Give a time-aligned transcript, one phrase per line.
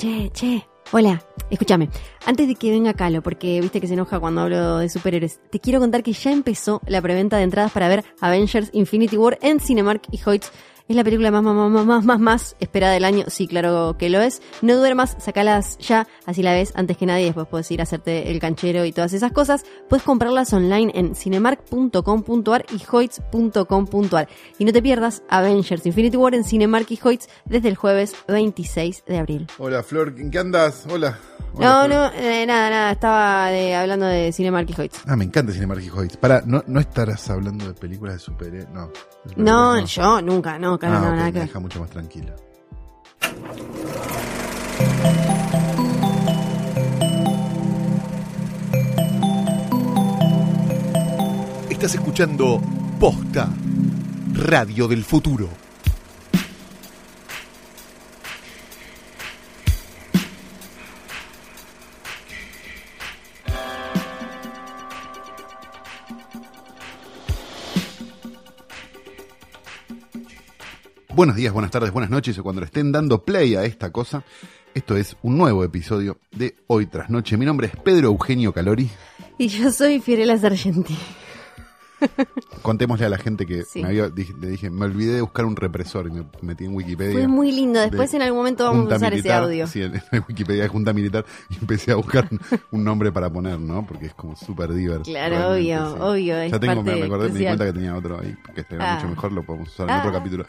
[0.00, 0.62] che, che.
[0.92, 1.90] Hola, escúchame.
[2.24, 5.60] Antes de que venga Calo, porque viste que se enoja cuando hablo de superhéroes, te
[5.60, 9.60] quiero contar que ya empezó la preventa de entradas para ver Avengers Infinity War en
[9.60, 10.50] Cinemark y Hoyts
[10.90, 13.24] es la película más, más, más, más, más, más esperada del año.
[13.28, 14.42] Sí, claro que lo es.
[14.60, 17.26] No duermas, sacalas ya, así la ves antes que nadie.
[17.26, 19.64] Después puedes ir a hacerte el canchero y todas esas cosas.
[19.88, 24.28] Puedes comprarlas online en cinemark.com.ar y hoyts.com.ar.
[24.58, 29.04] Y no te pierdas Avengers Infinity War en Cinemark y Hoyts desde el jueves 26
[29.06, 29.46] de abril.
[29.58, 30.88] Hola Flor, ¿en qué andas?
[30.90, 31.20] Hola.
[31.54, 32.90] no, no, eh, nada, nada.
[32.90, 33.46] Estaba
[33.80, 35.02] hablando de Cinemark y Hoyts.
[35.06, 36.16] Ah, me encanta Cinemark y Hoyts.
[36.16, 38.90] Para, no, no estarás hablando de películas de superhéroes, no.
[39.36, 42.34] No, yo nunca, no, claro, ah, no, nada me deja mucho más tranquilo.
[51.68, 52.60] Estás escuchando
[52.98, 53.48] Posta,
[54.34, 55.48] Radio del Futuro.
[71.12, 74.22] Buenos días, buenas tardes, buenas noches o cuando le estén dando play a esta cosa.
[74.74, 77.36] Esto es un nuevo episodio de Hoy tras Noche.
[77.36, 78.88] Mi nombre es Pedro Eugenio Calori.
[79.36, 80.96] Y yo soy Fiorella Sargenti.
[82.62, 86.06] Contémosle a la gente que me había, le dije, me olvidé de buscar un represor
[86.08, 87.12] y me metí en Wikipedia.
[87.12, 89.66] Fue muy lindo, después en algún momento vamos a usar ese audio.
[89.66, 92.28] Sí, en, Wikipedia de Junta Militar y empecé a buscar
[92.70, 93.86] un nombre para poner, ¿no?
[93.86, 95.14] Porque es como súper divertido.
[95.14, 96.46] Claro, obvio, obvio.
[96.46, 99.06] Ya tengo, me, acordé, me di cuenta que tenía otro ahí, que este era mucho
[99.06, 99.10] ah.
[99.10, 100.12] mejor, lo podemos usar en otro ah.
[100.12, 100.46] capítulo.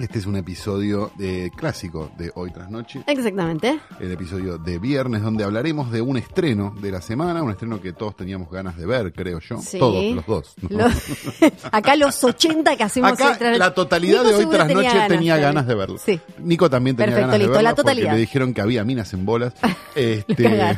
[0.00, 3.02] Este es un episodio de, clásico de Hoy tras Noche.
[3.06, 3.78] Exactamente.
[4.00, 7.92] El episodio de viernes, donde hablaremos de un estreno de la semana, un estreno que
[7.92, 9.60] todos teníamos ganas de ver, creo yo.
[9.78, 10.54] Todos, los dos.
[11.70, 15.74] Acá los 80 que hacemos Acá la totalidad de Hoy tras Noche tenía ganas de
[15.74, 15.98] verlo.
[15.98, 16.20] Sí.
[16.38, 17.62] Nico también tenía ganas de verlo.
[17.62, 18.06] La totalidad.
[18.08, 19.54] Porque le dijeron que había minas en bolas.
[19.94, 20.76] este,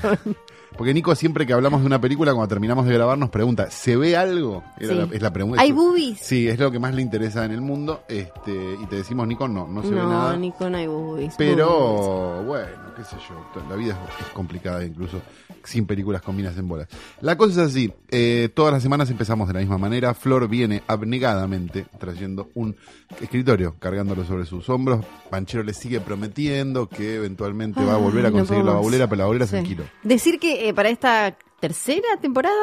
[0.77, 3.97] porque Nico siempre que hablamos de una película, cuando terminamos de grabar, nos pregunta, ¿se
[3.97, 4.63] ve algo?
[4.79, 5.61] es la pregunta.
[5.61, 6.19] ¿Hay boobies?
[6.21, 8.03] Sí, es lo que más le interesa en el mundo.
[8.09, 10.33] Este, y te decimos, Nico, no, no se ve nada.
[10.33, 11.35] No, Nico, no hay boobies.
[11.37, 15.21] Pero, bueno, qué sé yo, la vida es, complicada incluso
[15.65, 16.89] sin películas con minas en bolas.
[17.21, 20.15] La cosa es así, eh, todas las semanas empezamos de la misma manera.
[20.15, 22.77] Flor viene abnegadamente trayendo un
[23.21, 25.05] escritorio, cargándolo sobre sus hombros.
[25.31, 29.25] Panchero le sigue prometiendo que eventualmente va a volver a conseguir la baulera, pero la
[29.25, 29.85] baulera es un kilo.
[30.03, 32.55] Decir que eh, para esta tercera temporada.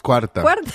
[0.00, 0.42] Cuarta.
[0.42, 0.70] Cuarta.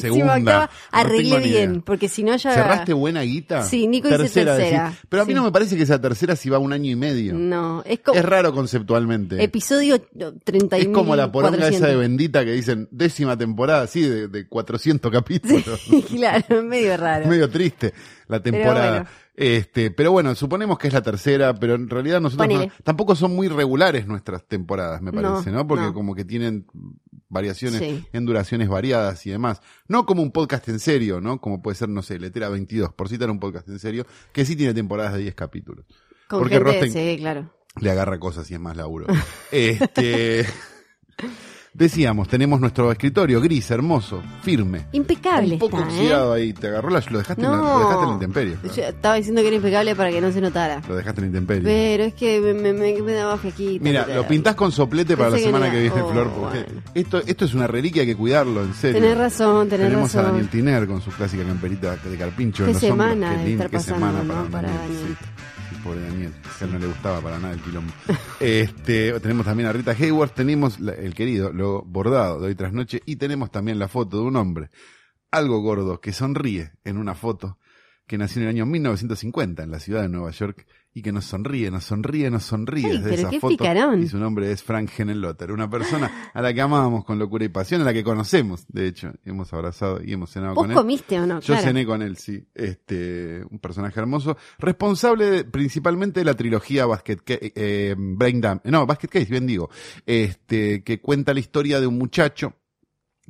[0.00, 0.70] Segunda.
[0.90, 2.54] Arreglé bien, porque si no ya.
[2.54, 3.62] ¿Cerraste buena guita?
[3.62, 4.94] Sí, Nico tercera, dice tercera.
[5.08, 7.34] Pero a mí no me parece que sea tercera si va un año y medio.
[7.34, 8.18] No, es como.
[8.18, 9.42] Es raro conceptualmente.
[9.42, 10.00] Episodio
[10.44, 14.48] 30 Es como la poronga esa de bendita que dicen décima temporada, sí, de, de
[14.48, 15.80] 400 capítulos.
[15.94, 17.26] Sí, claro, medio raro.
[17.26, 17.92] medio triste
[18.28, 19.06] la temporada.
[19.36, 23.48] Este, pero bueno, suponemos que es la tercera, pero en realidad nosotros tampoco son muy
[23.48, 25.66] regulares nuestras temporadas, me parece, ¿no?
[25.66, 26.66] Porque como que tienen
[27.28, 29.60] variaciones en duraciones variadas y demás.
[29.86, 31.40] No como un podcast en serio, ¿no?
[31.40, 34.56] Como puede ser, no sé, Letera 22, por citar un podcast en serio, que sí
[34.56, 35.84] tiene temporadas de 10 capítulos.
[36.28, 37.50] Porque gente, sí, claro.
[37.80, 39.06] le agarra cosas y es más laburo.
[39.52, 40.46] este...
[41.76, 44.86] Decíamos, tenemos nuestro escritorio gris, hermoso, firme.
[44.92, 45.54] Impecable.
[45.54, 46.40] Un poco está, oxidado ¿eh?
[46.40, 46.52] ahí.
[46.52, 48.56] Te agarró la, lo dejaste, en la, lo dejaste en la intemperie.
[48.62, 50.80] Yo estaba diciendo que era impecable para que no se notara.
[50.88, 51.62] Lo dejaste en la intemperie.
[51.64, 53.82] Pero es que me, me, me daba flequita.
[53.82, 56.64] Mira, lo pintás con soplete para la semana que, viene, Flor, oh, porque
[56.94, 59.00] esto, esto es una reliquia, hay que cuidarlo, en serio.
[59.00, 60.26] Tenés razón, tenés Tenemos razón.
[60.26, 62.66] a Daniel Tiner con su clásica camperita de carpincho.
[62.66, 63.42] ¿Qué en los semana hombros.
[63.42, 65.16] Qué, lindo, qué semana para, para Daniel
[65.84, 67.92] pobre Daniel, que a él no le gustaba para nada el quilombo.
[68.40, 73.02] Este, tenemos también a Rita Hayward, tenemos el querido, lo bordado de hoy tras noche,
[73.04, 74.70] y tenemos también la foto de un hombre,
[75.30, 77.58] algo gordo, que sonríe en una foto,
[78.06, 80.66] que nació en el año 1950 en la ciudad de Nueva York
[80.96, 83.64] y que nos sonríe, nos sonríe, nos sonríe desde esa foto.
[83.96, 87.48] Y su nombre es Frank Hennelotter, una persona a la que amamos con locura y
[87.48, 90.76] pasión, a la que conocemos, de hecho, hemos abrazado y hemos cenado con él.
[90.76, 91.40] comiste o no?
[91.40, 92.46] Yo cené con él, sí.
[92.54, 99.26] Este, un personaje hermoso, responsable principalmente de la trilogía Basket eh, Brain no, Basket Case,
[99.26, 99.70] bien digo,
[100.06, 102.54] este, que cuenta la historia de un muchacho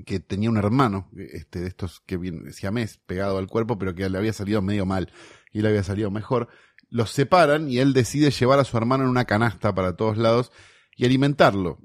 [0.04, 4.18] que tenía un hermano, este, de estos que mes pegado al cuerpo, pero que le
[4.18, 5.12] había salido medio mal
[5.52, 6.48] y le había salido mejor
[6.94, 10.52] los separan y él decide llevar a su hermano en una canasta para todos lados
[10.96, 11.80] y alimentarlo.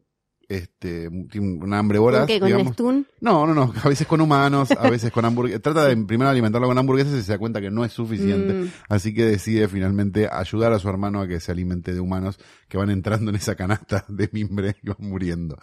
[0.47, 2.27] Este, un hambre voraz.
[2.27, 2.73] ¿Con qué?
[2.75, 3.07] ¿Con?
[3.21, 3.71] No, no, no.
[3.83, 5.61] A veces con humanos, a veces con hamburguesas.
[5.63, 8.53] Trata de primero alimentarlo con hamburguesas y se da cuenta que no es suficiente.
[8.53, 8.71] Mm.
[8.87, 12.77] Así que decide finalmente ayudar a su hermano a que se alimente de humanos que
[12.77, 15.57] van entrando en esa canasta de mimbre y van muriendo.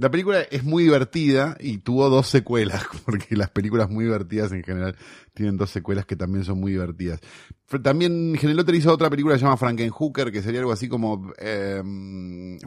[0.00, 4.62] La película es muy divertida y tuvo dos secuelas, porque las películas muy divertidas en
[4.64, 4.96] general
[5.34, 7.20] tienen dos secuelas que también son muy divertidas.
[7.82, 11.82] También Genelotter hizo otra película que se llama Frankenhooker, que sería algo así como eh,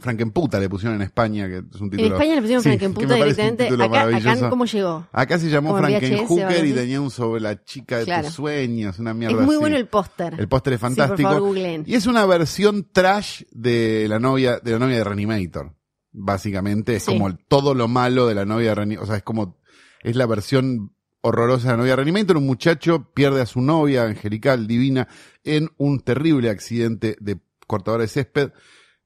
[0.00, 2.14] Frankenputa, le pusieron en España, que es un En título...
[2.14, 3.68] España le pusieron Sí, Frankenputa directamente.
[3.68, 4.48] Acá, acá.
[4.50, 5.06] ¿cómo llegó?
[5.12, 8.26] Acá se llamó en Frankenhooker y tenía un sobre la chica de Claro.
[8.28, 9.60] tus sueños, una Es mierda muy así.
[9.60, 10.34] bueno el póster.
[10.38, 11.28] El póster es Sí, por fantástico.
[11.30, 11.58] favor.
[11.58, 15.72] Y es una versión trash de la novia, de la novia de Reanimator.
[16.16, 17.12] Básicamente, es Sí.
[17.12, 18.98] como todo lo malo de la novia de.
[18.98, 19.58] O sea, es como,
[20.02, 22.36] es la versión horrorosa de la novia de Reanimator.
[22.36, 25.08] Un muchacho pierde a su novia, angelical, divina,
[25.42, 28.52] en un terrible accidente de cortadora de césped.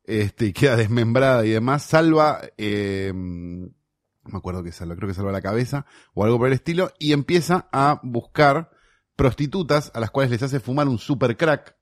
[0.04, 1.82] Este, y queda desmembrada y demás.
[1.82, 3.70] Salva, eh, no
[4.30, 6.92] me acuerdo que salva, creo que salva la cabeza o algo por el estilo.
[6.98, 8.70] Y empieza a buscar
[9.16, 11.74] prostitutas a las cuales les hace fumar un super crack.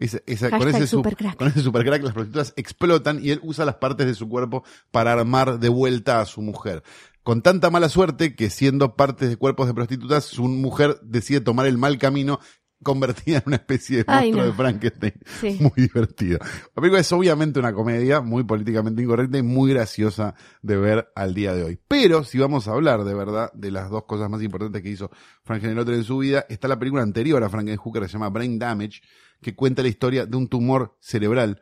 [0.00, 1.36] Esa- esa- con, ese su- supercrack.
[1.36, 4.62] con ese super crack las prostitutas explotan y él usa las partes de su cuerpo
[4.92, 6.82] para armar de vuelta a su mujer.
[7.24, 11.66] Con tanta mala suerte que siendo partes de cuerpos de prostitutas, su mujer decide tomar
[11.66, 12.38] el mal camino
[12.82, 14.50] convertida en una especie de Ay, monstruo no.
[14.50, 15.12] de Frankenstein.
[15.40, 15.58] Sí.
[15.60, 16.38] Muy divertido.
[16.40, 21.34] La película es obviamente una comedia muy políticamente incorrecta y muy graciosa de ver al
[21.34, 21.78] día de hoy.
[21.88, 25.10] Pero si vamos a hablar de verdad de las dos cosas más importantes que hizo
[25.42, 28.58] Frank Genelotter en su vida, está la película anterior a Frankenhooker que se llama Brain
[28.58, 29.00] Damage,
[29.40, 31.60] que cuenta la historia de un tumor cerebral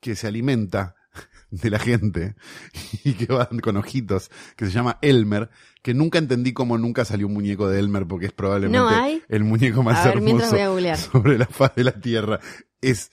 [0.00, 0.96] que se alimenta
[1.60, 2.34] de la gente
[3.04, 5.50] y que va con ojitos, que se llama Elmer,
[5.82, 9.44] que nunca entendí cómo nunca salió un muñeco de Elmer porque es probablemente No el
[9.44, 10.98] muñeco más A ver, hermoso voy a googlear.
[10.98, 12.40] sobre la faz de la Tierra.
[12.80, 13.10] Es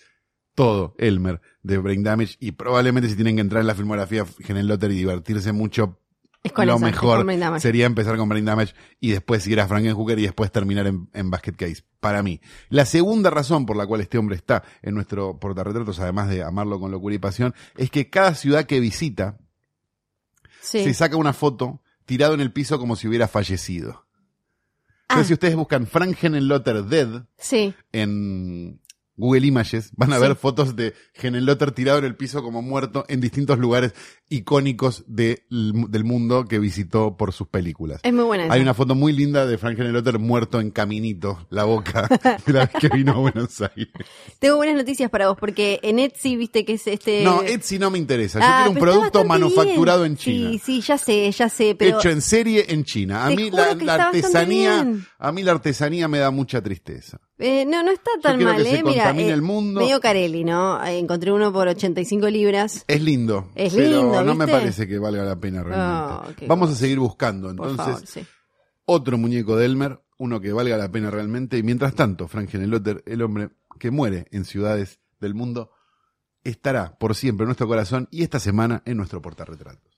[0.55, 4.67] todo Elmer de Brain Damage y probablemente si tienen que entrar en la filmografía Genel
[4.67, 5.99] Lotter y divertirse mucho,
[6.43, 7.25] lo esa, mejor
[7.59, 11.29] sería empezar con Brain Damage y después ir a Frankenhooker y después terminar en, en
[11.29, 11.83] Basket Case.
[11.99, 12.41] Para mí.
[12.69, 16.79] La segunda razón por la cual este hombre está en nuestro portarretratos, además de amarlo
[16.79, 19.37] con locura y pasión, es que cada ciudad que visita
[20.61, 20.83] Sí.
[20.83, 24.05] se saca una foto tirado en el piso como si hubiera fallecido.
[25.09, 25.27] Entonces, Ah.
[25.27, 27.73] si ustedes buscan Frank Lotter Dead Sí.
[27.91, 28.79] en
[29.17, 30.21] Google Images, van a Sí.
[30.21, 33.93] ver fotos de Lotter tirado en el piso como muerto en distintos lugares
[34.31, 37.99] icónicos de- del mundo que visitó por sus películas.
[38.03, 38.53] Es muy buena esa.
[38.53, 42.07] Hay una foto muy linda de Frank Lotter muerto en Caminito, la boca,
[42.45, 43.89] de la vez que vino a Buenos Aires.
[44.39, 47.23] Tengo buenas noticias para vos, porque en Etsy, viste que es este...
[47.23, 48.39] No, Etsy no me interesa.
[48.39, 50.13] Yo Ah, quiero un producto manufacturado bien.
[50.13, 50.49] en China.
[50.51, 51.99] Sí, sí, ya sé, ya sé, pero...
[51.99, 53.25] Hecho en serie en China.
[53.25, 53.71] A Te mí la,
[54.05, 54.87] artesanía,
[55.19, 57.19] a mí la artesanía me da mucha tristeza.
[57.37, 58.83] Eh, no, no está tan mal, que se eh.
[58.83, 59.79] Mira, contamine eh, el mundo.
[59.81, 60.83] medio Carelli, ¿no?
[60.85, 62.85] Eh, Encontré uno por 85 libras.
[62.87, 63.49] Es lindo.
[63.55, 63.73] Es
[64.21, 66.45] pero no me parece que valga la pena realmente.
[66.45, 67.55] Oh, Vamos a seguir buscando.
[67.55, 68.25] Por Entonces, favor, sí.
[68.85, 71.57] otro muñeco de Elmer, uno que valga la pena realmente.
[71.57, 75.71] Y mientras tanto, Frank Genelotter, el hombre que muere en ciudades del mundo,
[76.43, 79.91] estará por siempre en nuestro corazón y esta semana en nuestro portarretratos.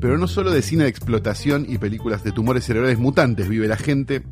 [0.00, 3.76] Pero no solo de cine de explotación y películas de tumores cerebrales mutantes vive la
[3.76, 4.22] gente,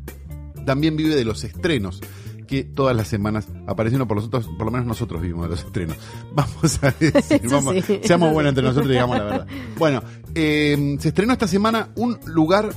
[0.65, 2.01] también vive de los estrenos
[2.47, 5.59] que todas las semanas aparecen, o por, nosotros, por lo menos nosotros vivimos de los
[5.63, 5.97] estrenos.
[6.33, 9.47] Vamos a decir, vamos- sí, seamos buenos entre nosotros y digamos la verdad.
[9.77, 10.01] Bueno,
[10.33, 12.69] eh, se estrenó esta semana Un lugar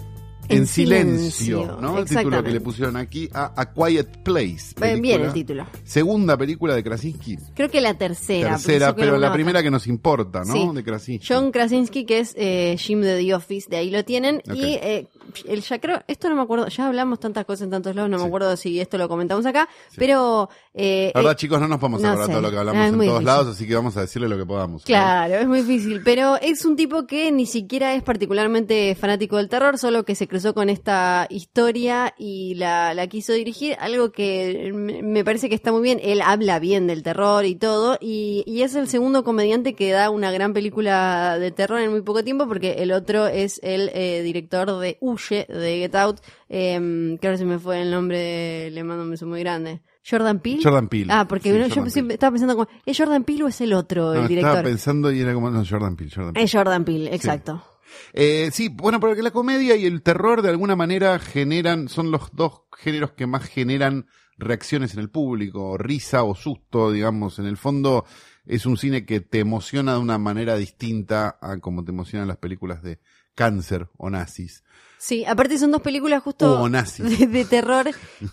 [0.51, 1.99] en, En silencio, silencio, ¿no?
[1.99, 4.75] El título que le pusieron aquí a A Quiet Place.
[5.01, 5.67] Bien, el título.
[5.85, 7.39] Segunda película de Krasinski.
[7.55, 8.51] Creo que la tercera.
[8.51, 9.63] Tercera, pero la primera otra.
[9.65, 10.53] que nos importa, ¿no?
[10.53, 10.69] Sí.
[10.75, 11.27] De Krasinski.
[11.27, 14.43] John Krasinski, que es eh, Jim de The Office, de ahí lo tienen.
[14.55, 15.07] Y eh,
[15.47, 18.19] el ya creo, esto no me acuerdo, ya hablamos tantas cosas en tantos lados, no
[18.19, 18.23] Sí.
[18.23, 20.49] me acuerdo si esto lo comentamos acá, pero...
[20.75, 22.33] eh, La verdad, eh, chicos, no nos podemos no acordar sé.
[22.33, 23.25] todo lo que hablamos Ah, en todos difícil.
[23.27, 24.83] lados, así que vamos a decirle lo que podamos.
[24.83, 24.87] ¿no?
[24.87, 29.49] Claro, es muy difícil, pero es un tipo que ni siquiera es particularmente fanático del
[29.49, 34.71] terror, solo que se cruzó con esta historia y la, la quiso dirigir, algo que
[34.73, 38.63] me parece que está muy bien, él habla bien del terror y todo, y, y
[38.63, 42.47] es el segundo comediante que da una gran película de terror en muy poco tiempo,
[42.47, 47.39] porque el otro es el eh, director de Huye, de Get Out, eh, que ahora
[47.39, 49.81] se me fue el nombre, le mando un beso muy grande.
[50.09, 50.63] Jordan Peele.
[50.63, 51.13] Jordan Peele.
[51.13, 52.15] Ah, porque Sí, yo Peele.
[52.15, 54.51] estaba pensando como, ¿es Jordan Peele o es el otro, No, el director?
[54.51, 56.45] estaba pensando y era como, no, Jordan Peele, Jordan Peele.
[56.45, 57.65] Es Jordan Peele, exacto.
[58.13, 62.31] Eh, sí, bueno, porque la comedia y el terror de alguna manera generan, son los
[62.35, 64.07] dos géneros que más generan
[64.39, 67.39] reacciones en el público, risa o susto, digamos.
[67.39, 68.05] En el fondo
[68.47, 72.39] es un cine que te emociona de una manera distinta a como te emocionan las
[72.39, 73.01] películas de
[73.35, 74.65] cáncer o nazis.
[74.99, 77.19] Sí, aparte son dos películas justo O nazis.
[77.19, 77.87] de, de terror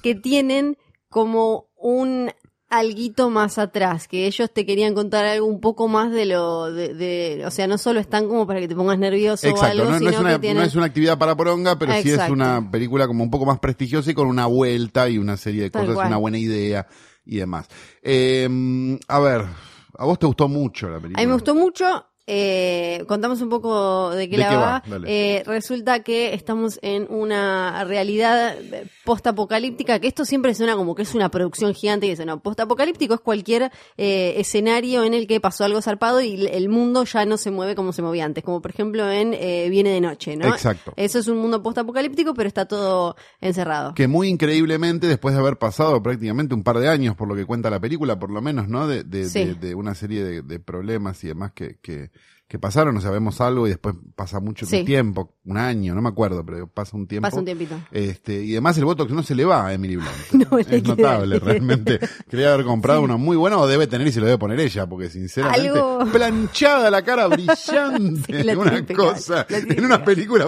[0.03, 0.77] que tienen
[1.09, 2.31] como un
[2.69, 6.93] alguito más atrás, que ellos te querían contar algo un poco más de lo de,
[6.93, 9.83] de- o sea, no solo están como para que te pongas nervioso o Exacto, algo,
[9.85, 12.09] no, no sino es una, que tienen no es una actividad para poronga, pero sí
[12.11, 15.63] es una película como un poco más prestigiosa y con una vuelta y una serie
[15.63, 16.07] de Tal cosas, cual.
[16.07, 16.87] una buena idea
[17.25, 17.69] y demás.
[18.01, 18.49] Eh,
[19.07, 19.45] a ver,
[19.97, 21.21] a vos te gustó mucho la película.
[21.21, 22.05] A mí me gustó mucho.
[22.29, 24.83] Eh, contamos un poco de qué ¿De la qué va.
[25.07, 31.03] Eh, resulta que estamos en una realidad eh, post-apocalíptica, que esto siempre suena como que
[31.03, 32.41] es una producción gigante y eso no.
[32.41, 37.25] Post-apocalíptico es cualquier eh, escenario en el que pasó algo zarpado y el mundo ya
[37.25, 40.35] no se mueve como se movía antes, como por ejemplo en eh, Viene de Noche,
[40.35, 40.47] ¿no?
[40.47, 40.91] Exacto.
[40.97, 43.93] Eso es un mundo post-apocalíptico, pero está todo encerrado.
[43.93, 47.45] Que muy increíblemente, después de haber pasado prácticamente un par de años, por lo que
[47.45, 48.85] cuenta la película, por lo menos, ¿no?
[48.87, 49.45] De, de, Sí.
[49.45, 52.11] de- de una serie de, de problemas y demás que, que,
[52.47, 54.85] que pasaron, o sea, vemos algo y después pasa mucho Sí.
[54.85, 57.27] tiempo, un año, no me acuerdo, pero pasa un tiempo.
[57.27, 57.75] Pasa un tiempito.
[57.91, 60.11] Este, y además el Botox no se le va a Emily Blunt.
[60.51, 61.99] No, es notable, le- realmente.
[62.29, 63.05] Quería haber comprado Sí.
[63.05, 66.05] una muy buena o debe tener y se lo debe poner ella, porque sinceramente, Algo-
[66.11, 69.45] planchada la cara brillante, Sí, una cosa.
[69.49, 70.47] En unas películas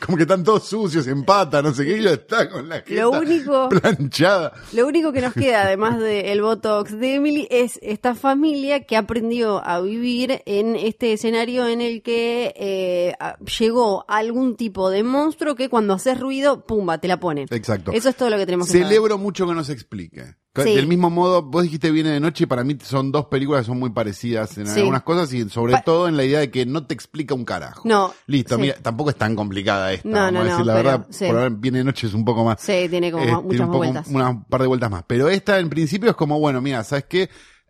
[0.00, 2.78] como que están todos sucios, en pata, no sé qué, y ella está con la
[2.78, 4.54] Lo jeta único- planchada.
[4.72, 9.64] Lo único que nos queda, además del Botox de Emily, es esta familia que aprendió
[9.64, 13.14] a vivir en este escenario en el que eh,
[13.58, 17.46] llegó algún tipo de monstruo que cuando haces ruido, pumba, te la pone.
[17.50, 17.92] Exacto.
[17.92, 18.86] Eso es todo lo que tenemos que saber.
[18.88, 20.34] Celebro mucho que nos explique.
[20.54, 20.74] Que- Sí.
[20.74, 23.66] Del mismo modo, vos dijiste Viene de Noche y para mí son dos películas que
[23.66, 24.80] son muy parecidas en Sí.
[24.80, 27.44] algunas cosas y sobre Pa- todo en la idea de que no te explica un
[27.44, 27.82] carajo.
[27.84, 28.12] No.
[28.26, 28.62] Listo, sí.
[28.62, 31.06] mira, tampoco es tan complicada esta, No, vamos no, a no, decir la pero, verdad.
[31.18, 32.60] Por ahora Viene de Noche es un poco más...
[32.60, 34.08] Sí, tiene como eh, más- tiene muchas un poco- vueltas.
[34.08, 35.04] Una par de vueltas más.
[35.06, 37.28] Pero esta en principio es como, bueno, mira, ¿sabes qué?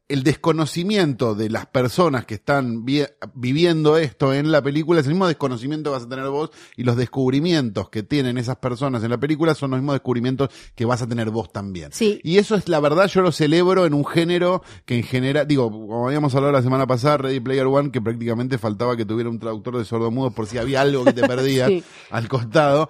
[0.09, 5.13] El desconocimiento de las personas que están vi- viviendo esto en la película es el
[5.13, 9.11] mismo desconocimiento que vas a tener vos y los descubrimientos que tienen esas personas en
[9.11, 11.91] la película son los mismos descubrimientos que vas a tener vos también.
[11.93, 12.21] Sí.
[12.25, 15.71] Y eso es la verdad, yo lo celebro en un género que en general, digo,
[15.71, 19.39] como habíamos hablado la semana pasada, Ready Player One, que prácticamente faltaba que tuviera un
[19.39, 21.85] traductor de sordomudos por si había algo que te perdías Sí.
[22.11, 22.89] al costado.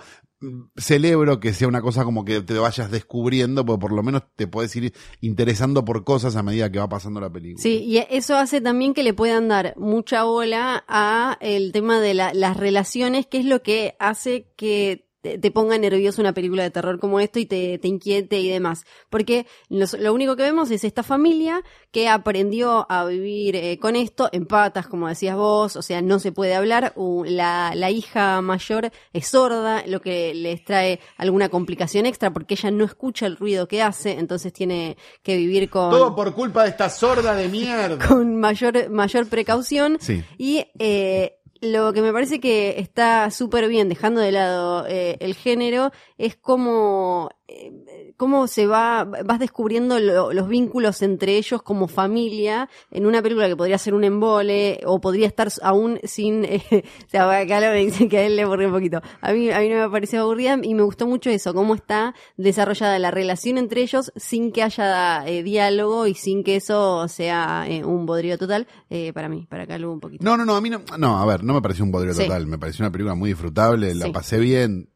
[0.77, 4.47] Celebro que sea una cosa como que te vayas descubriendo, porque por lo menos te
[4.47, 7.63] puedes ir interesando por cosas a medida que va pasando la película.
[7.63, 12.15] Sí, y eso hace también que le puedan dar mucha bola a el tema de
[12.15, 16.63] la- las relaciones, que es lo que hace que te, te ponga nervioso una película
[16.63, 18.85] de terror como esto y te, te inquiete y demás.
[19.11, 23.97] Porque los- lo único que vemos es esta familia que aprendió a vivir eh, con
[23.97, 26.93] esto en patas, como decías vos, o sea, no se puede hablar.
[27.25, 32.71] La, la hija mayor es sorda, lo que les trae alguna complicación extra porque ella
[32.71, 36.71] no escucha el ruido que hace, entonces tiene que vivir con Todo por culpa de
[36.71, 37.99] esta sorda de mierda.
[38.09, 39.99] con mayor, mayor precaución.
[40.01, 40.23] Sí.
[40.37, 45.35] Y eh, lo que me parece que está súper bien, dejando de lado eh, el
[45.35, 47.73] género, es cómo, eh,
[48.19, 53.49] cómo se va, vas descubriendo lo- los vínculos entre ellos como familia en una película
[53.49, 56.61] que podría ser un embole o podría estar aún sin, eh,
[57.07, 59.01] o sea, acá lo me dice que a él le aburrió un poquito.
[59.23, 62.15] A mí, a mí no me pareció aburrida y me gustó mucho eso, cómo está
[62.37, 67.65] desarrollada la relación entre ellos sin que haya eh, diálogo y sin que eso sea
[67.69, 70.25] eh, un bodrio total, eh, para mí, para Calu un poquito.
[70.25, 72.25] No, no, no, a mí no, no, a ver, no me pareció un bodrio Sí.
[72.25, 74.13] total, me pareció una película muy disfrutable, la Sí.
[74.13, 74.91] pasé bien,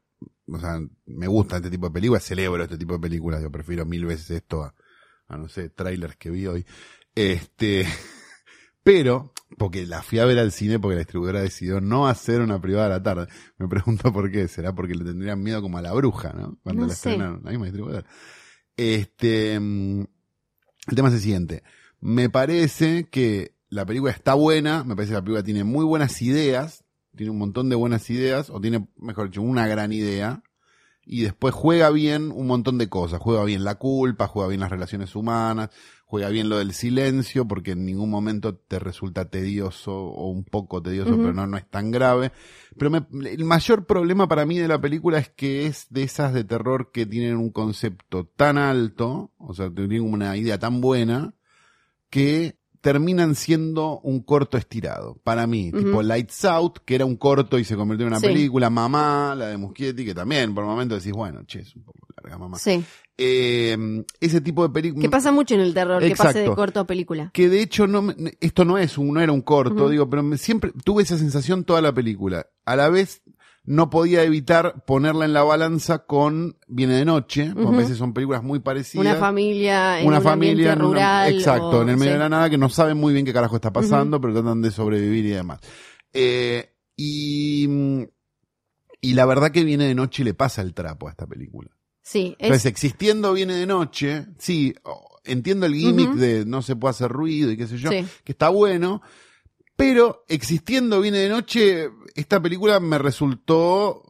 [0.53, 3.85] o sea, me gusta este tipo de películas, celebro este tipo de películas, yo prefiero
[3.87, 4.75] mil veces esto a,
[5.29, 6.67] a no sé, trailers que vi hoy.
[7.15, 7.87] Este,
[8.83, 12.61] pero, porque la fui a ver al cine porque la distribuidora decidió no hacer una
[12.61, 13.29] privada a la tarde.
[13.59, 16.59] Me pregunto por qué, será porque le tendrían miedo como a la bruja, ¿no?
[16.63, 17.15] Cuando No la sé.
[17.15, 18.07] estrenaron, la misma distribuidora.
[18.77, 20.01] Este, mm,
[20.89, 21.63] el tema es el siguiente.
[22.01, 26.21] Me parece que la película está buena, me parece que la película tiene muy buenas
[26.23, 26.82] ideas,
[27.17, 30.43] tiene un montón de buenas ideas, o tiene, mejor dicho, una gran idea,
[31.05, 33.21] y después juega bien un montón de cosas.
[33.21, 35.71] Juega bien la culpa, juega bien las relaciones humanas,
[36.07, 40.81] juega bien lo del silencio, porque en ningún momento te resulta tedioso o un poco
[40.81, 42.31] tedioso, pero no, no es tan grave.
[42.79, 46.33] Pero me- el mayor problema para mí de la película es que es de esas
[46.35, 51.35] de terror que tienen un concepto tan alto, o sea, tienen una idea tan buena,
[52.11, 55.17] que terminan siendo un corto estirado.
[55.25, 58.27] Para mí, tipo Lights Out, que era un corto y se convirtió en una Sí.
[58.27, 62.01] película, Mamá, la de Muschietti, que también por momentos decís, bueno, che, es un poco
[62.17, 62.59] larga Mamá.
[62.59, 62.85] Sí.
[63.17, 65.03] Eh, ese tipo de películas...
[65.03, 67.31] Que pasa mucho en el terror, que pase de corto a película.
[67.33, 70.37] Que de hecho no esto no es un, no era un corto, digo, pero me-
[70.39, 72.47] siempre tuve esa sensación toda la película.
[72.65, 73.23] A la vez
[73.65, 78.13] no podía evitar ponerla en la balanza con Viene de Noche, porque a veces son
[78.13, 79.07] películas muy parecidas.
[79.07, 81.33] Una familia en una un familia en una- rural.
[81.35, 82.15] exacto, o- en el medio sí.
[82.15, 84.71] de la nada que no saben muy bien qué carajo está pasando, pero tratan de
[84.73, 85.61] sobrevivir y demás.
[86.13, 87.69] Eh, y,
[89.01, 91.71] y la verdad que Viene de Noche le pasa el trapo a esta película.
[92.03, 94.75] Sí, es, Entonces, existiendo Viene de Noche, sí,
[95.25, 98.05] entiendo el gimmick de no se puede hacer ruido y qué sé yo, Sí.
[98.25, 99.03] que está bueno,
[99.83, 104.03] pero existiendo Viene de Noche, esta película me resultó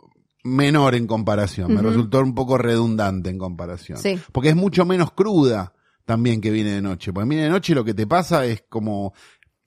[0.45, 3.97] menor en comparación, me resultó un poco redundante en comparación.
[3.99, 4.21] Sí.
[4.33, 5.73] Porque es mucho menos cruda.
[6.05, 7.11] también que viene de noche.
[7.13, 9.15] Porque viene de noche lo que te pasa es como,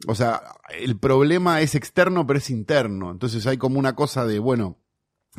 [0.05, 0.43] o sea,
[0.77, 3.09] el problema es externo pero es interno.
[3.09, 4.77] Entonces hay como una cosa de, bueno,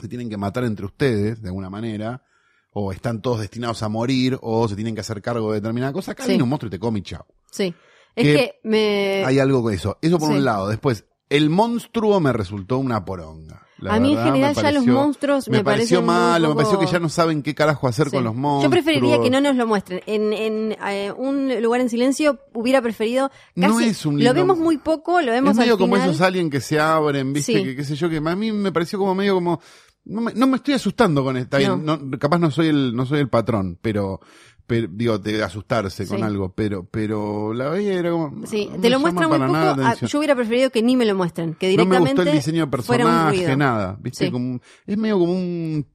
[0.00, 2.24] se tienen que matar entre ustedes de alguna manera,
[2.72, 6.12] o están todos destinados a morir, o se tienen que hacer cargo de determinada cosa.
[6.12, 6.30] Acá Sí.
[6.30, 7.24] viene un monstruo y te come y chao.
[7.52, 7.72] Sí.
[8.16, 9.24] Es Que que me...
[9.26, 9.98] Hay algo con eso.
[10.02, 10.36] Eso por Sí.
[10.36, 10.68] un lado.
[10.68, 13.62] Después, el monstruo me resultó una poronga.
[13.78, 16.48] La A mí en verdad, general me ya los monstruos me pareció parecen muy malo,
[16.48, 18.16] me poco- pareció que ya no saben qué carajo hacer Sí.
[18.16, 18.62] con los monstruos.
[18.64, 20.00] Yo preferiría que no nos lo muestren.
[20.06, 23.44] En, en eh, un lugar en silencio hubiera preferido casi.
[23.54, 26.08] No es un lo lindo- vemos muy poco, lo vemos es medio al como final.
[26.08, 27.62] esos aliens que se abren, viste, Sí.
[27.64, 29.60] que qué sé yo, que a mí me pareció como medio como
[30.06, 33.04] no me, no me estoy asustando con esta, bien, no, capaz no soy el no
[33.04, 34.20] soy el patrón, pero
[34.66, 36.22] pero digo de asustarse con Sí.
[36.22, 39.52] algo, pero pero la veía era como Sí, no te lo muestran muy poco.
[39.52, 42.30] la ah, yo hubiera preferido que ni me lo muestren, que no me directamente gustó
[42.30, 44.30] el diseño de personaje, nada, viste, Sí.
[44.30, 45.86] como es medio como un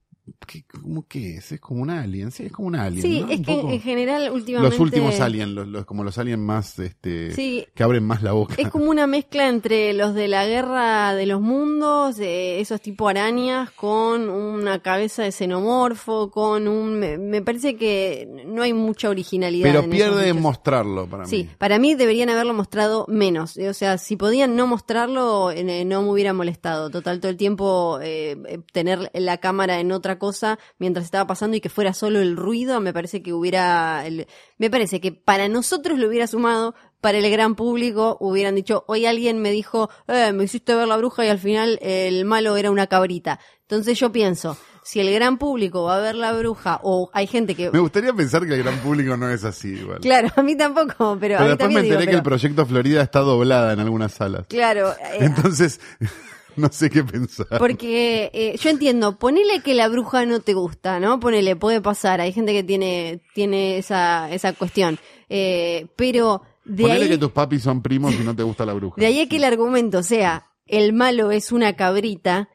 [0.47, 1.51] ¿qué, como qué es?
[1.51, 3.29] Es como un alien, sí, es como un alien, Sí, ¿no?
[3.29, 3.69] es Un que poco.
[3.71, 7.83] en general últimamente los últimos aliens, los, los- como los aliens más este Sí, que
[7.83, 8.55] abren más la boca.
[8.57, 13.07] Es como una mezcla entre los de la guerra de los mundos, eh, esos tipo
[13.07, 16.99] arañas, con una cabeza de xenomorfo, con un...
[16.99, 19.67] Me, me parece que no hay mucha originalidad.
[19.69, 21.49] Pero en pierde en mostrarlo para Sí, mí.
[21.57, 23.57] para mí deberían haberlo mostrado menos.
[23.57, 26.89] O sea, si podían no mostrarlo, eh, no me hubiera molestado.
[26.89, 28.37] Total, todo el tiempo eh,
[28.73, 32.79] tener la cámara en otra cosa mientras estaba pasando y que fuera solo el ruido,
[32.79, 34.05] me parece que hubiera...
[34.05, 34.27] el-
[34.59, 39.07] me parece que para nosotros lo hubiera sumado, para el gran público hubieran dicho, hoy
[39.07, 42.69] alguien me dijo, eh, me hiciste ver la bruja y al final el malo era
[42.69, 43.39] una cabrita.
[43.63, 47.55] Entonces yo pienso, si el gran público va a ver la bruja o hay gente
[47.55, 47.71] que...
[47.71, 49.99] Me gustaría pensar que el gran público no es así igual.
[50.01, 52.23] Claro, a mí tampoco, pero, a Pero mí después me digo, enteré que pero- el
[52.23, 54.45] proyecto Florida está doblada en algunas salas.
[54.47, 55.79] Claro, eh, Entonces,
[56.61, 57.47] no sé qué pensar.
[57.59, 61.19] porque eh, yo entiendo, ponele que la bruja no te gusta, ¿no?
[61.19, 64.99] Ponele, puede pasar, hay gente que tiene, tiene esa, esa cuestión.
[65.27, 68.73] Eh, pero de Ponele ahí, que tus papis son primos y no te gusta la
[68.73, 68.95] bruja.
[68.99, 72.49] de ahí que el argumento sea, el malo es una cabrita,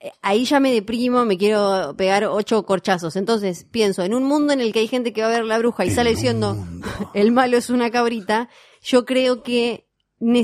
[0.00, 3.16] eh, ahí ya me deprimo, me quiero pegar ocho corchazos.
[3.16, 5.58] Entonces pienso, en un mundo en el que hay gente que va a ver la
[5.58, 6.88] bruja y sale diciendo, mundo.
[7.14, 8.48] el malo es una cabrita,
[8.82, 9.89] yo creo que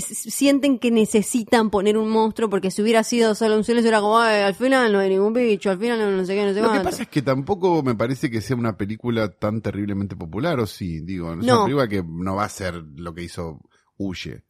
[0.01, 4.19] sienten que necesitan poner un monstruo porque si hubiera sido solo un silencio era como,
[4.19, 6.61] "Ay, al final no hay ningún bicho, al final no, no sé qué, no sé
[6.61, 6.85] Lo que cuánto".
[6.91, 11.01] pasa es que tampoco me parece que sea una película tan terriblemente popular, o sí,
[11.01, 11.55] digo, es No.
[11.57, 13.61] una película que no va a ser lo que hizo
[13.99, 14.43] Huye.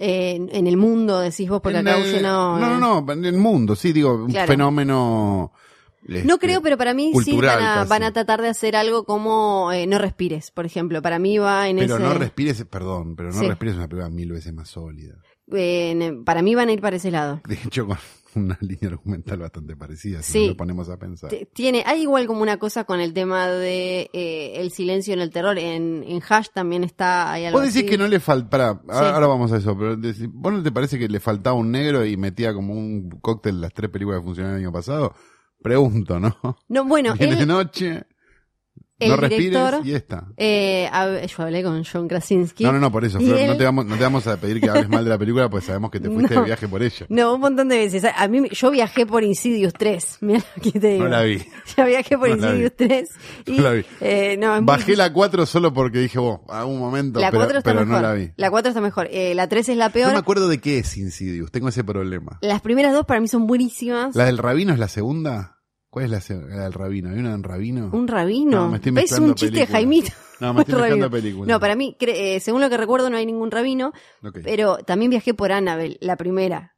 [0.00, 2.58] Eh, en, en el mundo decís vos, porque En acá el- Huye no...
[2.58, 2.78] no, eh.
[2.80, 4.46] no, no, en el mundo, sí, digo, un Claro.
[6.00, 6.26] Fenómeno.
[6.28, 9.04] No este, creo, pero para mí sí van a, van a tratar de hacer algo
[9.04, 11.02] como eh, No respires, por ejemplo.
[11.02, 12.04] Para mí va en Pero ese...
[12.04, 13.46] no respires, perdón, pero no Sí.
[13.48, 15.14] respires es una película mil veces más sólida.
[15.52, 17.40] eh, para mí van a ir para ese lado.
[17.48, 17.96] De hecho, con
[18.34, 20.38] una línea argumental bastante parecida, si Sí.
[20.40, 21.30] nos lo ponemos a pensar.
[21.54, 25.30] Tiene, hay igual como una cosa con el tema de eh, el silencio en el
[25.30, 25.58] terror.
[25.58, 27.90] En, en Hash también está hay algo Vos decís así.
[27.90, 29.14] que no le falta, pará, ahora, Sí.
[29.14, 29.96] ahora vamos a eso, pero
[30.32, 33.72] ¿vos no te parece que le faltaba un negro y metía como un cóctel las
[33.72, 35.14] tres películas que funcionaron el año pasado?
[35.62, 36.36] Pregunto, ¿no?
[36.68, 38.04] No, bueno, Viene de él, noche,
[38.98, 40.24] el no respires y esta.
[40.36, 40.90] eh,
[41.28, 42.64] yo hablé con John Krasinski.
[42.64, 44.88] No, no, no, por eso, no, te vamos, no te vamos a pedir que hables
[44.88, 46.40] mal de la película, pues sabemos que te fuiste No.
[46.40, 47.06] de viaje por ella.
[47.08, 48.04] No, un montón de veces.
[48.16, 50.18] A mí, yo viajé por Insidious 3.
[50.22, 51.04] Mira lo que te digo.
[51.04, 51.42] No la vi.
[51.76, 52.34] Ya viajé por No.
[52.36, 53.08] Insidious 3.
[53.46, 53.84] Y, No la vi.
[54.00, 57.44] eh, no, muy Bajé la 4 solo porque dije, vos, a un momento, La pero,
[57.44, 58.02] 4 está pero mejor.
[58.02, 58.30] no la vi.
[58.36, 59.08] La 4 está mejor.
[59.10, 60.12] Eh, la 3 es la No peor.
[60.12, 62.38] me acuerdo de qué es Insidious, tengo ese problema.
[62.42, 64.14] Las primeras dos para mí son buenísimas.
[64.16, 65.57] ¿La del rabino es la segunda?
[65.90, 67.10] ¿Cuál es la, del rabino?
[67.10, 67.90] ¿Hay una en rabino?
[67.92, 68.64] Un rabino.
[68.64, 69.66] No, me estoy es mezclando un chiste de.
[69.66, 70.10] Jaimito.
[70.40, 71.48] No, me estoy mezclando películas.
[71.48, 73.92] No, para mí, eh, según lo que recuerdo, no hay ningún rabino.
[74.22, 74.38] Ok.
[74.44, 76.74] Pero también viajé por Annabelle, la primera.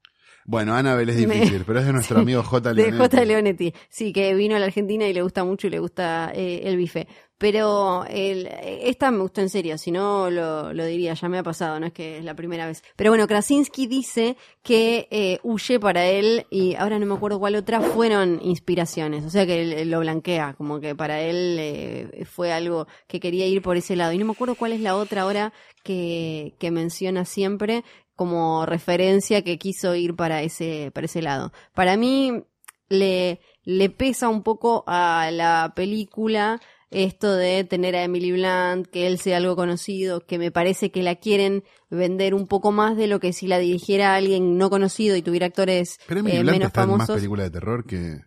[0.46, 2.68] Bueno, Annabelle es Me- difícil, pero es de nuestro Sí, amigo J.
[2.72, 2.98] De Leonetti.
[2.98, 3.24] J.
[3.24, 3.74] Leonetti.
[3.88, 6.76] Sí, que vino a la Argentina y le gusta mucho y le gusta eh, el
[6.76, 7.06] bife.
[7.40, 8.46] Pero el,
[8.82, 11.86] esta me gustó en serio, si no lo, lo diría, ya me ha pasado, no
[11.86, 12.84] es que es la primera vez.
[12.96, 17.54] Pero bueno, Krasinski dice que eh, Huye para él, y ahora no me acuerdo cuál
[17.54, 19.24] otra, fueron inspiraciones.
[19.24, 23.46] O sea que él, lo blanquea, como que para él eh, fue algo que quería
[23.46, 24.12] ir por ese lado.
[24.12, 27.84] Y no me acuerdo cuál es la otra ahora que, que menciona siempre
[28.16, 31.54] como referencia que quiso ir para ese, para ese lado.
[31.72, 32.44] Para mí
[32.90, 39.06] le, le pesa un poco a la película esto de tener a Emily Blunt, que
[39.06, 43.06] él sea algo conocido, que me parece que la quieren vender un poco más de
[43.06, 46.52] lo que si la dirigiera alguien no conocido y tuviera actores Pero Emily eh, Blunt
[46.54, 47.16] menos está en más famosos.
[47.16, 48.18] películas de terror que...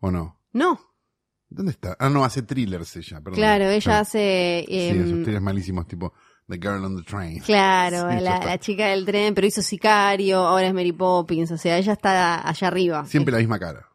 [0.00, 0.40] ¿O no?
[0.52, 0.80] No,
[1.48, 1.96] ¿Dónde está?
[2.00, 3.34] Ah, no, hace thrillers ella, perdón.
[3.34, 4.64] claro, ella Ah, hace...
[4.66, 6.12] Sí, em, esos thrillers malísimos, tipo
[6.48, 7.40] The Girl on the Train.
[7.40, 11.76] Claro, Sí, la, chica del tren, pero hizo Sicario, ahora es Mary Poppins, o sea,
[11.78, 13.04] ella está allá arriba.
[13.04, 13.86] Siempre la misma cara.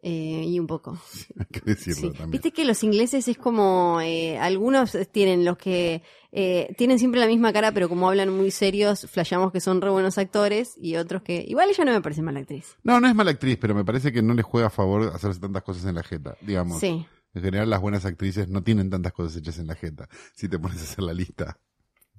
[0.00, 0.96] Eh, y un poco.
[1.38, 2.06] Hay que decirlo Sí.
[2.10, 2.30] también.
[2.30, 7.26] Viste que los ingleses es como, eh, algunos tienen los que eh, tienen siempre la
[7.26, 11.22] misma cara, pero como hablan muy serios, flashamos que son re buenos actores y otros
[11.22, 12.76] que, igual ella no me parece mala actriz.
[12.84, 15.40] No, no es mala actriz, pero me parece que no le juega a favor hacerse
[15.40, 16.78] tantas cosas en la jeta, digamos.
[16.78, 17.04] Sí.
[17.34, 20.58] En general las buenas actrices no tienen tantas cosas hechas en la jeta, si te
[20.58, 21.58] pones a hacer la lista.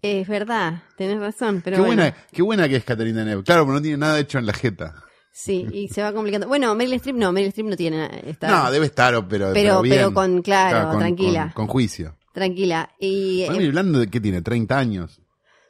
[0.02, 2.02] Es verdad, tenés razón, pero qué, bueno.
[2.04, 3.44] buena, qué buena que es Caterina Neve.
[3.44, 4.96] Claro, pero no tiene nada hecho en la jeta.
[5.32, 6.48] Sí, y se va complicando.
[6.48, 9.96] Bueno, Meryl Streep no, Meryl Streep no tiene, está No, debe estar, pero, Pero- bien.
[9.96, 11.52] pero con- claro, con- tranquila.
[11.54, 12.16] Con, con juicio.
[12.34, 12.90] tranquila.
[13.00, 15.22] Y Bueno, eh, hablando de que tiene 30 años.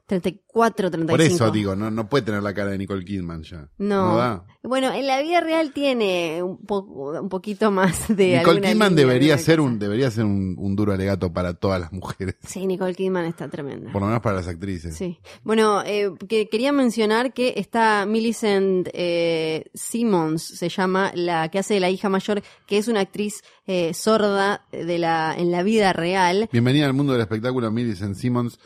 [0.09, 1.11] 34, 35.
[1.11, 3.69] Por eso digo, no, no puede tener la cara de Nicole Kidman ya.
[3.77, 4.17] No.
[4.17, 4.43] da.
[4.63, 6.81] Bueno, en la vida real tiene un, po-
[7.21, 11.31] un poquito más de Nicole Kidman debería ser un debería ser un, un duro alegato
[11.31, 13.91] para todas las mujeres, Sí, Nicole Kidman está tremenda.
[13.93, 14.95] por lo menos para las actrices.
[14.97, 15.19] Sí.
[15.43, 21.75] Bueno, eh, que quería mencionar que está Millicent eh, Simmons, se llama, la que hace
[21.75, 25.93] de la hija mayor, que es una actriz eh, sorda de la, en la vida
[25.93, 26.49] real.
[26.51, 28.59] Bienvenida al mundo del espectáculo, Millicent Simmons.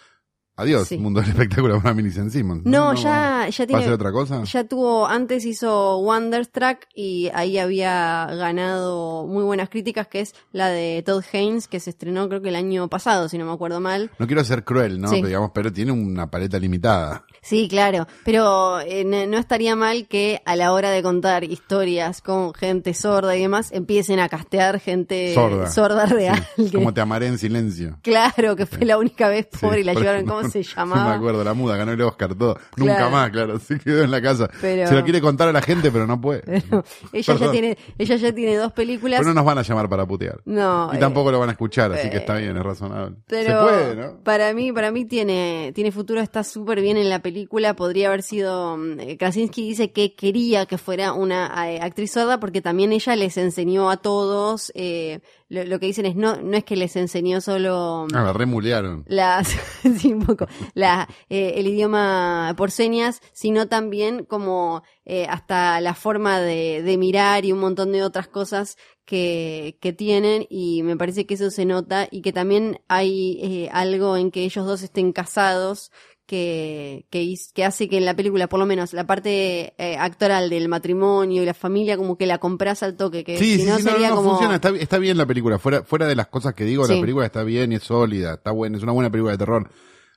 [0.56, 1.00] Adiós, Sí.
[1.00, 2.63] mundo del espectáculo para Millicent Simmons.
[2.66, 3.89] No, ya, ya ¿Va a tiene.
[3.94, 4.44] otra cosa?
[4.44, 10.68] Ya tuvo, antes hizo Wonderstruck y ahí había ganado muy buenas críticas, que es la
[10.70, 13.80] de Todd Haynes, que se estrenó creo que el año pasado, si no me acuerdo
[13.80, 14.12] mal.
[14.20, 15.08] No quiero ser cruel, ¿no?
[15.08, 15.16] Sí.
[15.16, 17.26] Pero, digamos, pero tiene una paleta limitada.
[17.42, 22.22] Sí, claro, pero eh, no no estaría mal que a la hora de contar historias
[22.22, 26.06] con gente sorda y demás, empiecen a castear gente Sorda.
[26.06, 26.48] real.
[26.56, 26.66] Sí.
[26.70, 27.98] que- Como te amaré en silencio.
[28.04, 31.13] Claro, que fue la única vez pobre y la llevaron, ¿cómo se No me llamaba?
[31.15, 32.58] acuerdo, la muda, ganó el Oscar, todo.
[32.77, 34.49] Nunca más, claro, se quedó en la casa.
[34.62, 36.41] Pero- Se lo quiere contar a la gente, pero no puede.
[36.41, 39.19] Pero ella ya tiene, ella ya tiene dos películas.
[39.19, 40.39] Pero no nos van a llamar para putear.
[40.45, 43.15] No, Y eh, tampoco lo van a escuchar, así que eh, está bien, es razonable.
[43.27, 44.19] Pero Se puede, ¿no?
[44.23, 47.75] para mí, para mí tiene, tiene futuro, está súper bien en la película.
[47.75, 48.77] Podría haber sido.
[48.77, 53.15] mm, eh, Krasinski dice que quería que fuera una eh, actriz sorda porque también ella
[53.15, 54.71] les enseñó a todos.
[54.75, 55.19] eh,
[55.54, 58.08] lo, lo que dicen es no, no es que les enseñó solo.
[58.13, 59.06] Ah, remulearon.
[59.08, 59.48] las
[59.98, 65.94] sí, un poco la eh, el idioma por señas sino también como eh, hasta la
[65.94, 70.98] forma de, de mirar y un montón de otras cosas que, que tienen y me
[70.98, 74.82] parece que eso se nota y que también hay eh, algo en que ellos dos
[74.82, 75.92] estén casados
[76.25, 80.49] que, que, que hace que en la película, por lo menos la parte eh, actoral
[80.49, 83.67] del matrimonio y la familia, como que la compras al toque, que Sí, si sí,
[83.67, 84.29] no sí, no, sería no, como...
[84.31, 87.25] funciona, está, está bien la película, fuera, fuera de las cosas que digo, la película
[87.25, 89.69] está bien y es sólida, está buena, es una buena película de terror.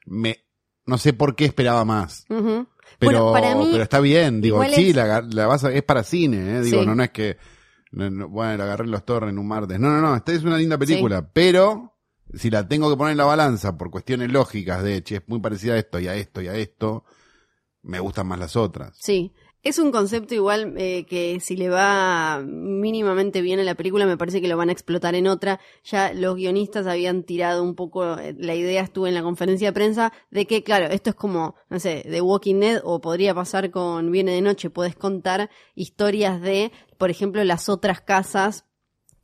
[0.07, 0.37] Me,
[0.87, 2.61] no sé por qué esperaba más, pero,
[3.01, 6.03] Bueno, para mí, pero está bien, digo, sí, es- la, la vas a- es para
[6.05, 7.37] cine, eh, digo, no, no es que,
[7.91, 10.33] no, no, bueno, la agarré en los torres en un martes, no, no, no, esta
[10.33, 11.95] es una linda película, pero
[12.35, 15.41] si la tengo que poner en la balanza por cuestiones lógicas de, che, es muy
[15.41, 17.05] parecida a esto y a esto y a esto,
[17.83, 18.97] me gustan más las otras.
[19.01, 19.33] Sí,
[19.67, 24.17] es un concepto igual eh, que si le va mínimamente bien a la película, me
[24.17, 25.59] parece que lo van a explotar en otra.
[25.83, 29.73] Ya los guionistas habían tirado un poco, eh, la idea estuvo en la conferencia de
[29.73, 33.73] prensa, de que, claro, esto es como, no sé, The Walking Dead o podría pasar
[33.73, 38.67] con Viene de Noche, puedes contar historias de, por ejemplo, las otras casas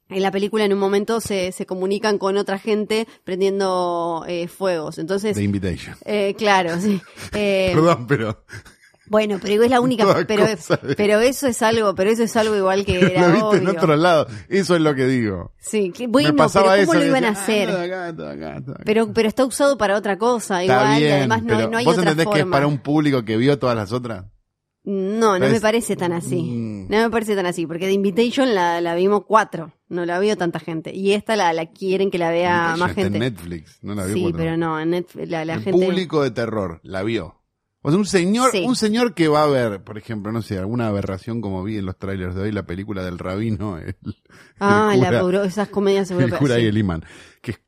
[0.08, 4.98] en la película en un momento se, se comunican con otra gente prendiendo eh, fuegos.
[4.98, 5.96] Entonces, The Invitation.
[6.04, 7.00] eh, claro, sí.
[7.34, 8.44] Eh, Perdón, pero
[9.06, 12.34] bueno, pero es la única, pero, cosa de- pero eso es algo, pero eso es
[12.36, 15.52] algo igual que era lo viste en otro lado, eso es lo que digo.
[15.58, 16.94] Sí, que- bueno, pero ¿cómo eso.
[16.94, 17.70] lo iban a hacer?
[17.70, 18.62] "Ah, acá, acá, acá".
[18.84, 21.84] Pero, pero está usado para otra cosa, Está igual, y además no, pero no hay
[21.84, 22.36] ¿vos otra entendés forma.
[22.36, 24.24] que es para un público que vio todas las otras?
[24.84, 26.42] No, no me parece tan así.
[26.42, 26.88] Mm.
[26.90, 30.36] No me parece tan así, porque The Invitation la, la vimos cuatro, no la vio
[30.36, 30.92] tanta gente.
[30.94, 33.16] Y esta la, la quieren que la vea más gente.
[33.18, 34.38] en Netflix, no la vio sí, cuatro.
[34.38, 35.86] pero no, en Netflix la, la El gente...
[35.86, 37.38] público de terror la vio.
[37.84, 38.64] O sea, un señor, Sí.
[38.66, 41.86] un señor que va a ver, por ejemplo, no sé, alguna aberración como vi en
[41.86, 43.96] los trailers de hoy, la película del rabino, el,
[44.60, 46.62] Ah, el la euro- esas comedias el cura sí.
[46.62, 47.04] y el imán,
[47.40, 47.60] que es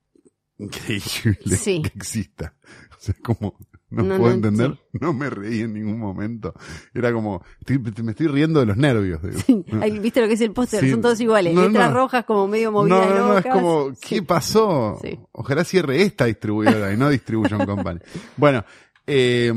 [0.58, 1.82] increíble Sí.
[1.82, 2.54] que exista.
[2.92, 3.56] O sea, como,
[3.94, 4.98] no, No, puedo no, entender, sí.
[5.00, 6.52] no me reí en ningún momento.
[6.92, 9.20] Era como, estoy- me estoy riendo de los nervios.
[9.22, 9.38] digo.
[9.46, 10.80] Sí, ahí, ¿Viste lo que es el póster?
[10.80, 10.90] Sí.
[10.90, 11.54] Son todos iguales.
[11.54, 13.92] No, Letras rojas como medio movidas no, no, es como.
[14.00, 15.00] ¿qué pasó?
[15.32, 18.00] Ojalá cierre esta distribuidora y no Distribution Company.
[18.36, 18.64] Bueno,
[19.06, 19.48] eh,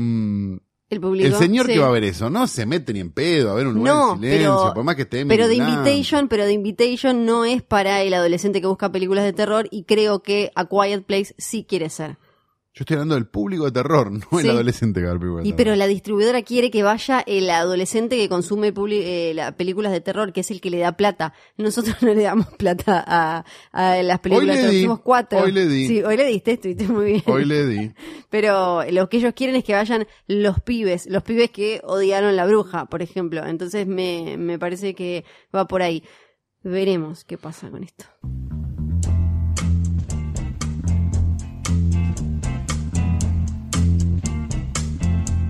[0.90, 1.26] El público.
[1.26, 1.72] el señor sí.
[1.74, 3.94] que va a ver eso, no se mete ni en pedo a ver un lugar
[3.94, 5.68] No, en silencio, pero- por más que esté Pero Blunt.
[5.68, 9.84] Invitation, pero The Invitation no es para el adolescente que busca películas de terror y
[9.84, 12.16] creo que A Quiet Place sí quiere ser.
[12.78, 15.42] Yo estoy hablando del público de terror, no el adolescente que va a ver películas
[15.42, 15.78] de Y pero terror.
[15.78, 20.42] la distribuidora quiere que vaya el adolescente que consume eh, la- películas de terror, que
[20.42, 21.34] es el que le da plata.
[21.56, 24.74] Nosotros no le damos plata a, a las películas Hoy de le terror.
[24.76, 25.38] di, Somos cuatro.
[25.40, 25.88] hoy le di.
[25.88, 27.22] Sí, hoy le diste, estuviste muy bien.
[27.26, 27.90] Hoy le di.
[28.30, 32.46] Pero lo que ellos quieren es que vayan los pibes, los pibes que odiaron la
[32.46, 33.44] bruja, por ejemplo.
[33.44, 36.04] Entonces me, me parece que va por ahí.
[36.62, 38.04] veremos qué pasa con esto.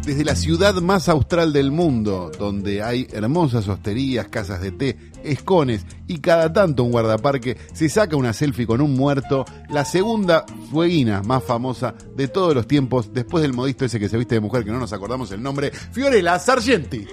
[0.08, 5.84] Desde la ciudad más austral del mundo, donde hay hermosas hosterías, casas de té, escones
[6.06, 11.22] y cada tanto un guardaparque se saca una selfie con un muerto, la segunda fueguina
[11.22, 14.64] más famosa de todos los tiempos, después del modisto ese que se viste de mujer,
[14.64, 17.06] que no nos acordamos el nombre, Fiorella Sargenti.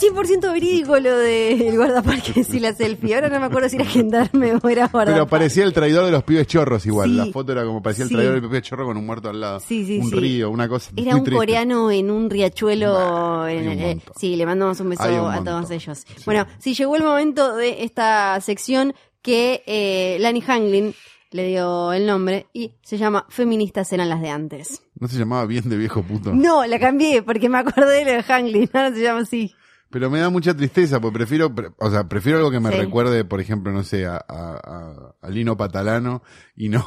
[0.00, 3.14] 100% verídico lo del guardaparques y la selfie.
[3.14, 5.12] Ahora no me acuerdo si era gendarme o era guardaparques.
[5.14, 7.10] Pero parecía el traidor de los pibes chorros igual.
[7.10, 7.16] Sí.
[7.16, 8.14] La foto era como parecía el Sí.
[8.14, 9.60] traidor del pibe chorro con un muerto al lado.
[9.60, 10.16] Sí, sí, un sí.
[10.16, 10.90] río, una cosa.
[10.96, 11.36] Era un triste.
[11.38, 12.94] coreano en un riachuelo.
[12.94, 16.04] Bah, en- un eh, sí, le mandamos un beso un a todos ellos.
[16.24, 20.94] Bueno, sí, llegó el momento de esta sección que eh, Lani Hanglin
[21.30, 24.82] le dio el nombre y se llama Feministas eran las de antes.
[24.98, 26.32] No se llamaba bien de viejo puto.
[26.34, 29.54] No, la cambié porque me acordé de lo de Hanglin, ahora se llama así.
[29.92, 32.76] Pero me da mucha tristeza, porque prefiero, pre- o sea, prefiero algo que me Sí.
[32.78, 36.22] recuerde, por ejemplo, no sé, a, a, a- a Lino Patalano
[36.56, 36.84] y no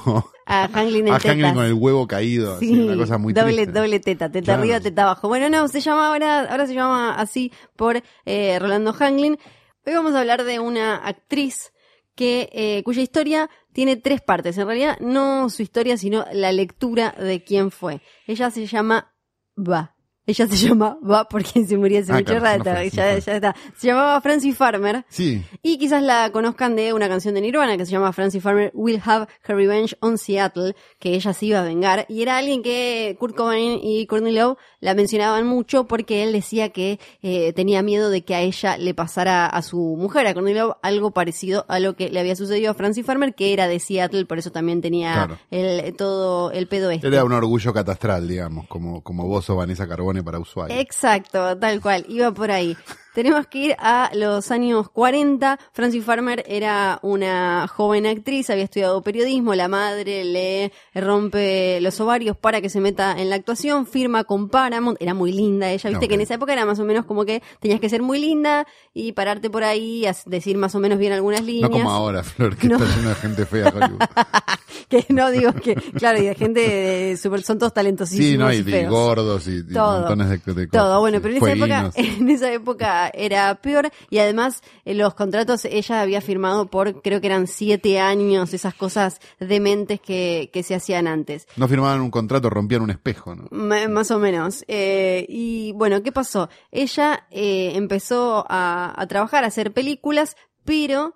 [0.48, 3.72] A Hanglin a Hanglin con el huevo caído, así, Sí, una cosa muy doble, triste.
[3.72, 4.60] doble teta, teta Claro.
[4.62, 5.28] arriba, teta abajo.
[5.30, 9.38] Bueno, no, se llama ahora, ahora se llama así por eh, Rolando Hanglin.
[9.86, 11.72] Hoy vamos a hablar de una actriz
[12.16, 14.58] que eh, cuya historia tiene tres partes.
[14.58, 18.02] En realidad, no su historia, sino la lectura de quién fue.
[18.26, 19.12] Ella se llama
[19.58, 19.95] Va.
[20.28, 22.70] Ella se llama Va porque se murió hace Ah, mucho claro, rato.
[22.72, 23.56] no fue, ya, está.
[23.78, 25.06] Se llamaba Francie Farmer.
[25.10, 28.72] Sí, Y quizás la conozcan de una canción de Nirvana que se llama Francie Farmer
[28.74, 32.06] Will Have Her Revenge on Seattle, que ella se iba a vengar.
[32.10, 36.70] Y era alguien que Kurt Cobain y Courtney Love la mencionaban mucho porque él decía
[36.70, 40.54] que eh, tenía miedo de que a ella le pasara a su mujer, a Courtney
[40.54, 43.80] Love, algo parecido a lo que le había sucedido a Francie Farmer, que era de
[43.80, 45.38] Seattle, por eso también tenía Claro.
[45.52, 47.08] el, todo el pedo este.
[47.08, 50.80] era un orgullo catastral, digamos, como, como vos o Vanessa Carbone para Ushuaia.
[50.80, 52.78] Exacto, tal cual, iba por ahí.
[53.16, 55.58] Tenemos que ir a los años 40.
[55.72, 62.36] Francie Farmer era una joven actriz, había estudiado periodismo, la madre le rompe los ovarios
[62.36, 66.10] para que se meta en la actuación, firma con Paramount, era muy linda ella, viste
[66.10, 68.68] que en esa época era más o menos como que tenías que ser muy linda
[68.94, 71.70] y pararte por ahí, decir más o menos bien algunas líneas.
[71.70, 72.76] no como ahora, Flor, que No.
[72.76, 74.00] está lleno de gente fea Hollywood.
[74.90, 78.78] que no digo que, claro, y de gente de super, son todos talentosísimos Sí, no,
[78.78, 80.70] y, gordos y, y montones de, de cosas.
[80.72, 85.14] Todo, bueno, pero en esa, época, en esa época era peor y además eh, los
[85.14, 90.64] contratos ella había firmado por creo que eran siete años, esas cosas dementes que, que
[90.64, 91.48] se hacían antes.
[91.58, 93.48] No firmaban un contrato, rompían un espejo, ¿no?
[93.52, 94.64] M- más o menos.
[94.68, 96.50] Eh, y bueno, ¿qué pasó?
[96.72, 101.16] Ella eh, empezó a, a trabajar, a hacer películas, pero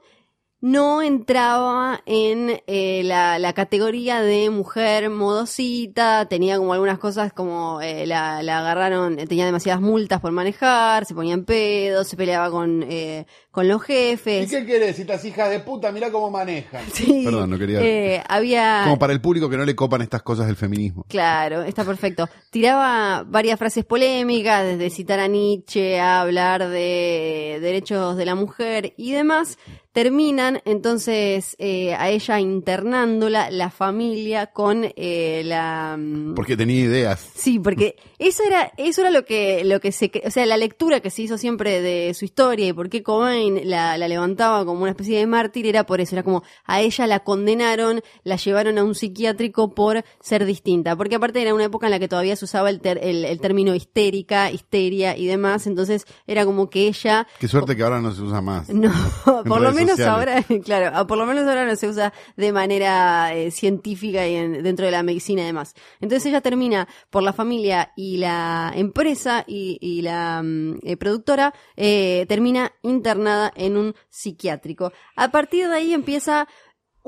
[0.61, 7.79] no entraba en eh, la, la categoría de mujer modosita, tenía como algunas cosas como
[7.81, 12.51] eh, la, la agarraron, tenía demasiadas multas por manejar, se ponía en pedo, se peleaba
[12.51, 14.49] con, eh, con los jefes.
[14.51, 14.95] querés?
[14.97, 16.83] Si estas hijas de puta, mirá cómo manejan.
[16.93, 18.81] Sí, Perdón, no quería- eh, había...
[18.83, 21.05] Como para el público que no le copan estas cosas del feminismo.
[21.07, 22.27] Claro, está perfecto.
[22.49, 28.93] Tiraba varias frases polémicas, desde citar a Nietzsche a hablar de derechos de la mujer
[28.97, 29.57] y demás.
[29.91, 35.97] Terminan entonces eh, a ella internándola la familia con eh, la...
[35.97, 37.27] mm, Porque tenía ideas.
[37.35, 40.99] Sí, porque eso era, eso era lo que, lo que se, o sea, la lectura
[40.99, 44.81] que se hizo siempre de su historia y por qué Cobain la, la levantaba como
[44.83, 48.77] una especie de mártir era por eso, era como a ella la condenaron, la llevaron
[48.77, 52.35] a un psiquiátrico por ser distinta, porque aparte era una época en la que todavía
[52.35, 56.87] se usaba el, ter- el, el término histérica, histeria y demás, entonces era como que
[56.87, 58.69] ella Qué suerte que ahora no se usa más.
[58.73, 58.91] no,
[59.25, 60.45] por lo redes menos sociales.
[60.47, 64.63] ahora, claro, por lo menos ahora no se usa de manera eh, científica y en-
[64.63, 65.73] dentro de la medicina y demás.
[66.01, 71.53] Entonces ella termina por la familia y la empresa y, y la mm, eh, productora,
[71.75, 74.91] eh, termina internada en un psiquiátrico.
[75.15, 76.47] A partir de ahí empieza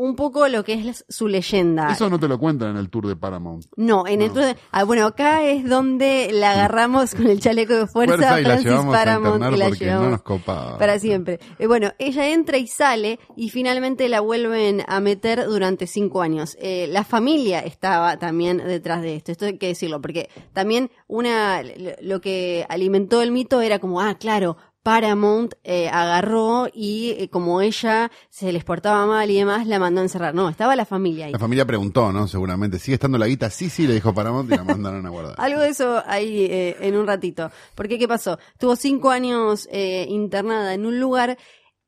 [0.01, 1.91] un poco lo que es su leyenda.
[1.91, 3.65] Eso no te lo cuentan en el tour de Paramount.
[3.75, 4.41] No, en el No.
[4.71, 8.89] ah, bueno, acá es donde la agarramos con el chaleco de fuerza, la Francis a
[8.89, 10.77] Paramount internar y la llevamos no nos copaba.
[10.79, 11.39] para siempre.
[11.59, 16.57] Eh, bueno, ella entra y sale y finalmente la vuelven a meter durante cinco años.
[16.59, 21.61] Eh, la familia estaba también detrás de esto, esto hay que decirlo, porque también una
[22.01, 24.57] lo que alimentó el mito era como, ah, claro.
[24.83, 30.01] Paramount eh, agarró y eh, como ella se les portaba mal y demás, la mandó
[30.01, 30.33] a encerrar.
[30.33, 31.31] No, estaba la familia ahí.
[31.31, 32.27] La familia preguntó, ¿no?
[32.27, 32.79] Seguramente.
[32.79, 33.49] ¿Sigue estando la guita?
[33.49, 35.35] Sí, sí, le dijo Paramount y la mandaron a guardar.
[35.37, 37.51] Algo de eso ahí eh, en un ratito.
[37.75, 38.39] Porque, ¿qué pasó?
[38.57, 41.37] Tuvo cinco años eh, internada en un lugar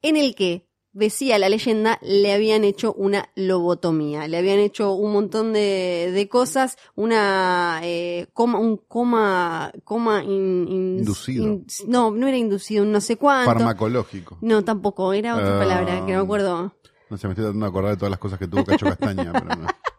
[0.02, 5.12] en el que decía la leyenda, le habían hecho una lobotomía, le habían hecho un
[5.14, 11.44] montón de, de cosas, una eh, coma, un coma, coma in- in- Inducido.
[11.46, 13.52] in- no, no era inducido, no sé cuánto.
[13.52, 14.38] Farmacológico.
[14.42, 15.60] No, tampoco, era otra Ah.
[15.60, 16.74] palabra que no me acuerdo.
[17.10, 19.32] No sé, me estoy tratando de acordar de todas las cosas que tuvo Cacho Castaña,
[19.34, 19.68] pero no.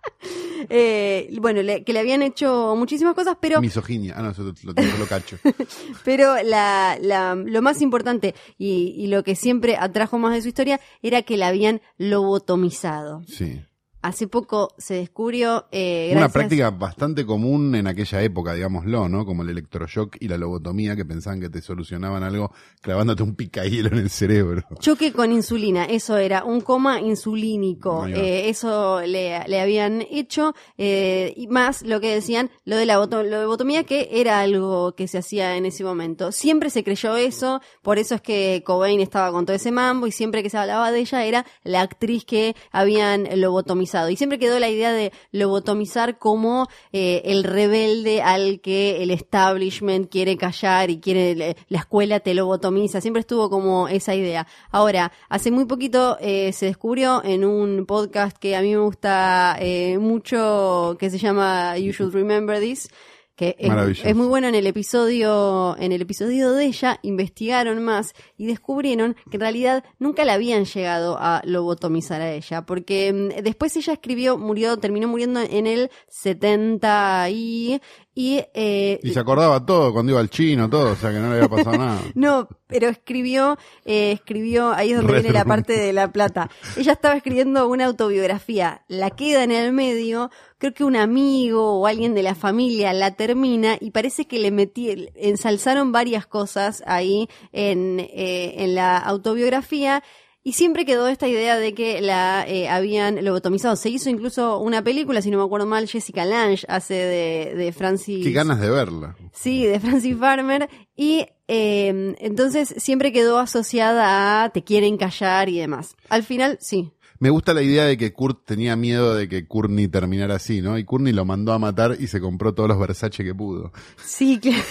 [0.69, 4.15] Eh, bueno, le- que le habían hecho muchísimas cosas, pero Misoginia.
[4.17, 5.37] Ah, no, eso lo, lo Cacho.
[6.05, 10.49] Pero la, la- lo más importante y, y lo que siempre atrajo más de su
[10.49, 13.23] historia era que la habían lobotomizado.
[13.27, 13.61] Sí.
[14.05, 19.25] Hace poco se descubrió, eh, Una práctica bastante común en aquella época, digámoslo, ¿no?
[19.25, 23.89] Como el electroshock y la lobotomía que pensaban que te solucionaban algo clavándote un picahielo
[23.89, 24.63] en el cerebro.
[24.79, 31.33] Choque con insulina, eso era, un coma insulínico, eh, eso le, le habían hecho, eh,
[31.35, 34.95] y más lo que decían, lo de la boto- lo de botomía, que era algo
[34.95, 36.31] que se hacía en ese momento.
[36.31, 40.13] Siempre se creyó eso, por eso es que Cobain estaba con todo ese mambo, y
[40.13, 43.94] siempre que se hablaba de ella era la actriz que habían lobotomizado.
[44.11, 50.11] Y siempre quedó la idea de lobotomizar como eh, el rebelde al que el establishment
[50.11, 53.01] quiere callar y quiere, la escuela te lobotomiza.
[53.01, 54.47] Siempre estuvo como esa idea.
[54.71, 59.57] Ahora, hace muy poquito eh, se descubrió en un podcast que a mí me gusta
[59.61, 62.89] eh, mucho, que se llama You Should Remember This,
[63.37, 68.47] que es, muy bueno en el episodio en el episodio de ella investigaron más y
[68.47, 73.77] descubrieron que en realidad nunca la habían llegado a lobotomizar a ella porque mm, después
[73.77, 77.81] ella escribió murió terminó muriendo en el 70 y
[78.15, 81.31] y, eh, Y se acordaba todo cuando iba al chino, todo, o sea que no
[81.31, 82.01] le había pasado nada.
[82.15, 86.49] no, pero escribió, eh, escribió, ahí es donde viene la parte de la plata.
[86.77, 91.87] Ella estaba escribiendo una autobiografía, la queda en el medio, creo que un amigo o
[91.89, 97.29] alguien de la familia la termina y parece que le metí, ensalzaron varias cosas ahí
[97.53, 100.05] en, eh, en la autobiografía.
[100.47, 103.77] Y siempre quedó esta idea de que la eh, habían lobotomizado.
[103.77, 107.73] Se hizo incluso una película, si no me acuerdo mal, Jessica Lange hace de, de
[107.73, 108.23] Francis.
[108.23, 109.17] Qué ganas de verla.
[109.33, 110.69] Sí, de Francis Farmer.
[110.95, 115.97] Y eh, entonces siempre quedó asociada a te quieren callar y demás.
[116.11, 116.93] Al final, sí.
[117.25, 120.77] Me gusta la idea de que Kurt tenía miedo de que Courtney terminara así, ¿no?
[120.77, 123.73] Y Courtney lo mandó a matar y se compró todos los Versace que pudo.
[123.97, 124.63] Sí, claro.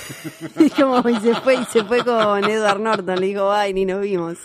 [1.09, 4.37] Y se fue, y se fue con Edward Norton, le dijo, ay, ni nos vimos.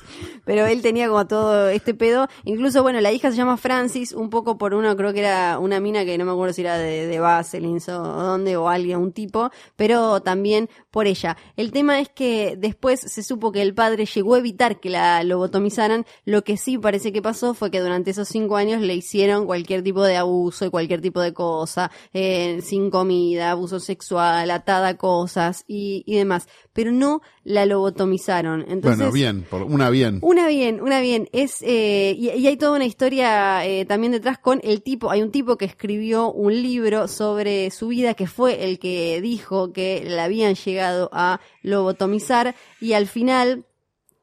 [0.46, 2.28] Pero él tenía como todo este pedo.
[2.44, 5.78] Incluso, bueno, la hija se llama Francis, un poco por uno, creo que era una
[5.78, 9.50] mina que no me acuerdo si era de, de o dónde, o alguien, un tipo,
[9.76, 11.36] pero también por ella.
[11.56, 15.22] El tema es que después se supo que el padre llegó a evitar que la
[15.24, 16.06] lobotomizaran.
[16.24, 19.82] Lo que sí parece que pasó fue que durante esos cinco años le hicieron cualquier
[19.82, 24.96] tipo de abuso y cualquier tipo de cosa, eh, sin comida, abuso sexual, atada a
[24.96, 26.48] cosas y, y demás.
[26.72, 28.64] Pero no la lobotomizaron.
[28.68, 30.18] Entonces, bueno, bien, por una bien.
[30.22, 31.28] una bien, una bien.
[31.32, 35.10] Es, eh, y, y hay toda una historia eh, también detrás con el tipo.
[35.10, 39.72] Hay un tipo que escribió un libro sobre su vida que fue el que dijo
[39.72, 43.64] que la habían llegado a lobotomizar y al final.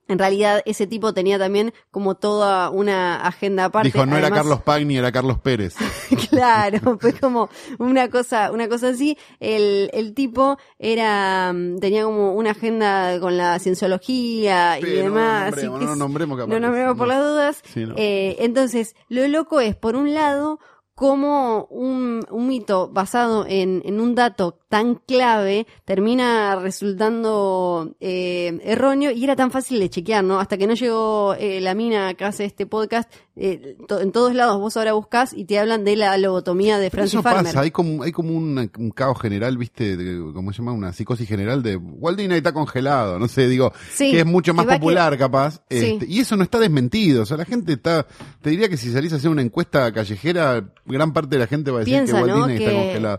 [0.08, 3.88] En realidad, ese tipo tenía también como toda una agenda aparte.
[3.88, 5.76] Dijo, no era Carlos Pagni, era Carlos Pérez.
[6.30, 9.18] claro, fue como una cosa, una cosa así.
[9.40, 15.04] El, el tipo era, mm, tenía como una agenda con la cienciología y Sí, no
[15.04, 15.46] demás.
[15.56, 17.14] nombremos, no que es- nombremos que no nombremos por no.
[17.14, 17.62] las dudas.
[17.74, 17.96] Sí, no.
[17.98, 20.60] Eh, entonces, lo loco es, por un lado,
[20.94, 29.12] cómo un, un mito basado en, en un dato tan clave termina resultando eh, erróneo
[29.12, 30.38] y era tan fácil de chequear, ¿no?
[30.40, 34.34] Hasta que no llegó eh, la mina que hace este podcast, eh, to- en todos
[34.34, 37.46] lados vos ahora buscas y te hablan de la lobotomía de Pero Francis eso Farmer.
[37.46, 39.96] pasa, hay como, hay como un, un caos general, ¿viste?
[39.96, 40.74] De- ¿Cómo se llama?
[40.74, 44.54] Una psicosis general de Walt Disney está congelado, no sé, digo, Sí, que es mucho
[44.54, 45.62] más que popular capaz.
[45.70, 45.78] Sí.
[45.94, 48.06] este, y eso no está desmentido, o sea, la gente está,
[48.42, 51.72] te diría que si salís a hacer una encuesta callejera, gran parte de la gente
[51.72, 52.48] va a decir Piensa, que Walt ¿no?
[52.48, 53.18] Disney está congelado.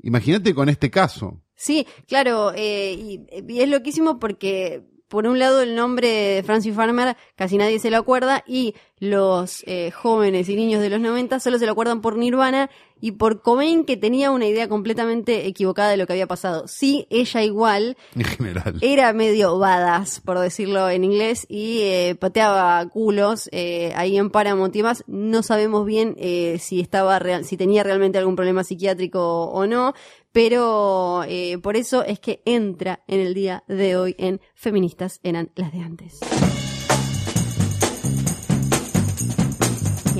[0.00, 1.42] Imagínate con este caso.
[1.54, 6.74] Sí, claro, eh, y, y es loquísimo porque por un lado el nombre de Francis
[6.74, 11.40] Farmer casi nadie se lo acuerda y los eh, jóvenes y niños de los 90
[11.40, 15.90] solo se lo acuerdan por Nirvana y por Cobain que tenía una idea completamente equivocada
[15.90, 16.66] de lo que había pasado.
[16.66, 18.78] Sí, ella igual En general.
[18.80, 24.74] era medio badass, por decirlo en inglés, y eh, pateaba culos eh, ahí en Paramount
[24.74, 25.04] y demás.
[25.06, 26.16] No sabemos bien
[26.58, 29.94] si estaba real, si tenía realmente algún problema psiquiátrico o no,
[30.32, 31.24] pero
[31.62, 35.80] por eso es que entra en el día de hoy en Feministas eran las de
[35.80, 36.18] antes.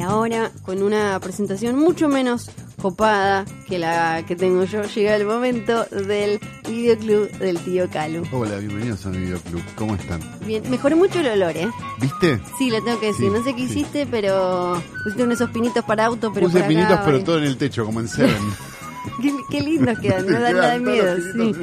[0.08, 2.50] Ahora con una presentación mucho menos
[2.80, 8.22] copada que la que tengo yo, llega el momento del videoclub del tío Calu.
[8.32, 9.62] Hola, bienvenidos a mi videoclub.
[9.76, 10.20] ¿Cómo están?
[10.46, 11.68] Bien, mejoré mucho el olor, ¿eh?
[12.00, 12.40] ¿Viste?
[12.56, 13.26] Sí, lo tengo que decir.
[13.26, 13.80] Sí, no sé qué sí.
[13.80, 17.44] hiciste, pero pusiste unos esos pinitos para auto, pero Puse acá, pinitos, pero todo en
[17.44, 18.36] el techo, como en Seven.
[19.22, 21.54] Qué, qué lindos quedan, no dan nada de miedo, sí.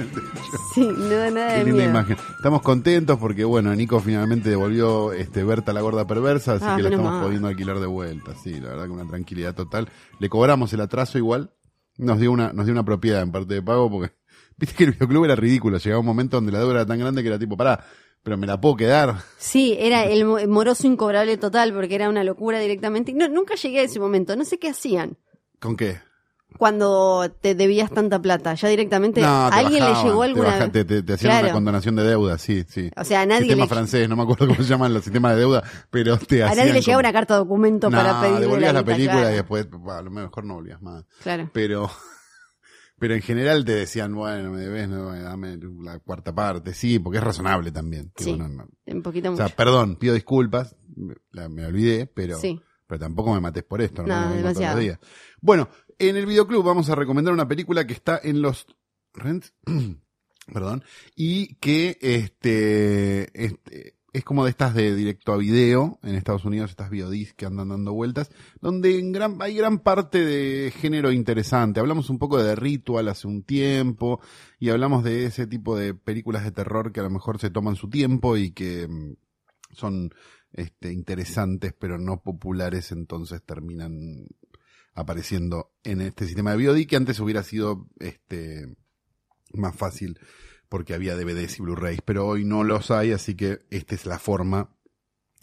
[0.74, 1.90] Sí, no da nada Qué de linda miedo.
[1.90, 2.18] imagen.
[2.36, 6.84] Estamos contentos porque, bueno, Nico finalmente devolvió este, Berta la gorda perversa, así Ah, que
[6.84, 7.26] la estamos mal.
[7.26, 8.34] pudiendo alquilar de vuelta.
[8.44, 9.88] Sí, la verdad que una tranquilidad total.
[10.20, 11.52] Le cobramos el atraso igual.
[11.98, 14.14] Nos dio una, nos dio una propiedad en parte de pago porque,
[14.58, 15.78] viste que el videoclub era ridículo.
[15.78, 17.86] Llegaba un momento donde la deuda era tan grande que era tipo, pará,
[18.22, 19.16] pero me la puedo quedar.
[19.38, 23.14] Sí, era el mo- moroso incobrable total porque era una locura directamente.
[23.14, 25.18] No, nunca llegué a ese momento, no sé qué hacían
[25.60, 26.00] ¿Con qué?
[26.58, 28.54] Cuando te debías tanta plata.
[28.56, 31.32] Ya directamente No, te alguien le bajaban, llegó te alguna baja- te, te- te hacían
[31.32, 31.46] Claro.
[31.48, 32.90] una condonación de deuda, sí, sí.
[32.96, 35.34] O sea, a nadie Sistema le- francés, no me acuerdo cómo se llaman los sistemas
[35.34, 38.14] de deuda, pero te A hacían nadie le llegaba como- una carta de documento para
[38.14, 39.32] no, pedirle devolvías la, guita, película claro.
[39.32, 41.06] y después, a lo mejor no volvías más.
[41.24, 41.50] Claro.
[41.54, 41.90] Pero,
[43.00, 47.18] pero en general te decían, bueno, me debes, no, dame la cuarta parte, sí, porque
[47.18, 48.12] es razonable también.
[48.16, 48.32] Sí.
[48.34, 48.66] Digo, no.
[48.88, 49.56] Un poquito O sea, mucho.
[49.58, 52.62] perdón, pido disculpas, me, la- me olvidé, pero, Sí.
[52.88, 54.80] pero tampoco me mates por esto, no, No, me vengo todos los demasiado.
[54.80, 55.00] días.
[55.42, 55.68] Bueno,
[56.00, 58.68] en el videoclub vamos a recomendar una película que está en los
[59.14, 59.54] rents,
[60.54, 60.84] perdón,
[61.16, 66.70] y que este, este es como de estas de directo a video en Estados Unidos,
[66.70, 68.32] estas biodisc que andan dando vueltas,
[68.62, 69.04] donde
[69.42, 71.82] hay gran parte de género interesante.
[71.82, 74.22] Hablamos un poco de Ritual hace un tiempo
[74.58, 77.76] y hablamos de ese tipo de películas de terror que a lo mejor se toman
[77.76, 79.16] su tiempo y que mm,
[79.74, 80.14] son
[80.54, 84.28] este, interesantes pero no populares, entonces terminan
[84.96, 88.76] apareciendo en este sistema de VOD que antes hubiera sido este
[89.54, 90.18] más fácil
[90.70, 94.18] porque había DVDs y Blu-rays, pero hoy no los hay, así que esta es la
[94.20, 94.72] forma.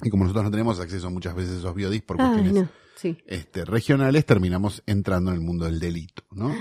[0.02, 2.68] Y como nosotros no tenemos acceso muchas veces a esos VODs por Ay, cuestiones no.
[2.96, 3.16] Sí.
[3.26, 6.54] este, regionales, terminamos entrando en el mundo del delito, ¿no?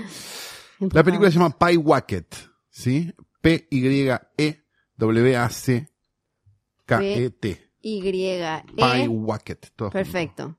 [0.78, 2.34] La película se llama Pie Wacket,
[2.70, 3.12] ¿sí?
[3.40, 4.52] P-Y-E-W-A-C-K-E-T.
[7.84, 9.08] Y Pie E.
[9.08, 9.72] Wacket.
[9.74, 10.58] todo junto.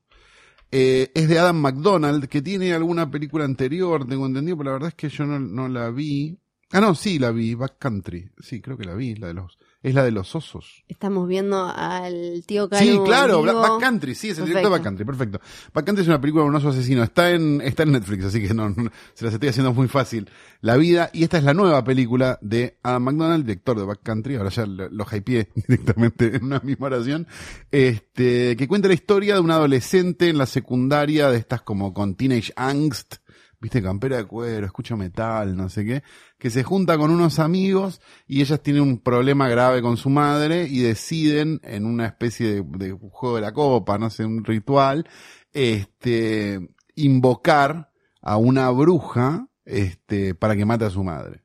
[0.76, 4.90] Eh, es de Adam McDonald, que tiene alguna película anterior, tengo entendido, pero la verdad
[4.90, 6.36] es que yo no, no la vi.
[6.72, 8.32] Ah, no, sí la vi, Backcountry.
[8.40, 10.84] Sí, creo que la vi, la de los, es la de los osos.
[10.88, 12.82] Estamos viendo al tío Calo.
[12.84, 13.42] Sí, claro.
[13.42, 14.78] Black- Backcountry, sí, es el director de.
[14.78, 15.42] Backcountry, perfecto.
[15.74, 18.54] Backcountry es una película de un oso asesino, está en, está en Netflix, así que
[18.54, 20.30] no, no, se las estoy haciendo muy fácil
[20.62, 21.10] la vida.
[21.14, 24.90] Y esta es la nueva película de Adam McDonald, director de Backcountry, ahora ya lo,
[24.90, 27.28] lo hypeé directamente en una misma oración,
[27.72, 32.16] este, que cuenta la historia de un adolescente en la secundaria de estas como con
[32.16, 33.16] teenage angst,
[33.64, 36.04] viste, campera de cuero, escucho metal, no sé qué,
[36.38, 40.68] que se junta con unos amigos y ellas tienen un problema grave con su madre
[40.70, 45.08] y deciden en una especie de, de juego de la copa, no sé, un ritual,
[45.54, 46.60] este,
[46.96, 47.90] invocar
[48.22, 51.42] a una bruja, este, para que mate a su madre.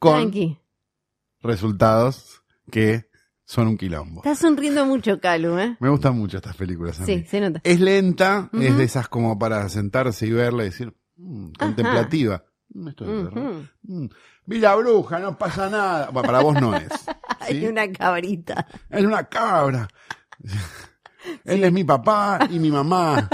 [0.00, 0.58] Con Tranqui.
[1.40, 3.08] resultados que
[3.44, 4.22] son un quilombo.
[4.22, 5.76] Estás sonriendo mucho, Calu, ¿eh?
[5.78, 7.14] Me gustan mucho estas películas a mí.
[7.14, 7.60] Sí, se nota.
[7.62, 12.44] Es lenta, es de esas como para sentarse y verla y decir, "Mm, contemplativa.
[12.68, 13.30] Mm, esto es.
[13.82, 14.06] Mm,
[14.46, 16.10] la bruja, no pasa nada.
[16.10, 16.88] Bueno, para vos no es.
[17.48, 17.66] ¿sí?
[17.66, 18.66] una cabrita.
[18.90, 19.88] Es una cabra.
[21.44, 23.28] Él es mi papá y mi mamá.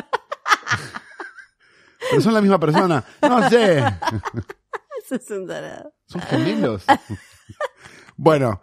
[2.11, 3.05] Pero son la misma persona.
[3.23, 3.79] No sé.
[5.05, 5.93] Eso es un tarado.
[6.07, 6.85] ¿Son gemelos?
[8.17, 8.61] bueno.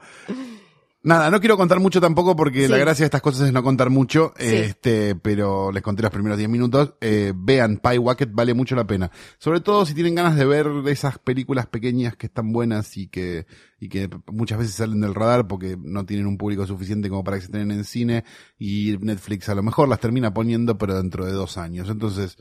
[1.07, 2.67] Nada, no quiero contar mucho tampoco porque Sí.
[2.67, 4.45] la gracia de estas cosas es no contar mucho, Sí.
[4.55, 6.95] este, pero les conté los primeros 10 minutos.
[6.99, 9.09] Eh, vean, Pie Wacket vale mucho la pena.
[9.39, 13.45] Sobre todo si tienen ganas de ver esas películas pequeñas que están buenas y que,
[13.79, 17.37] y que muchas veces salen del radar porque no tienen un público suficiente como para
[17.37, 18.25] que se estén en cine
[18.59, 21.89] y Netflix a lo mejor las termina poniendo pero dentro de dos años.
[21.89, 22.35] Entonces,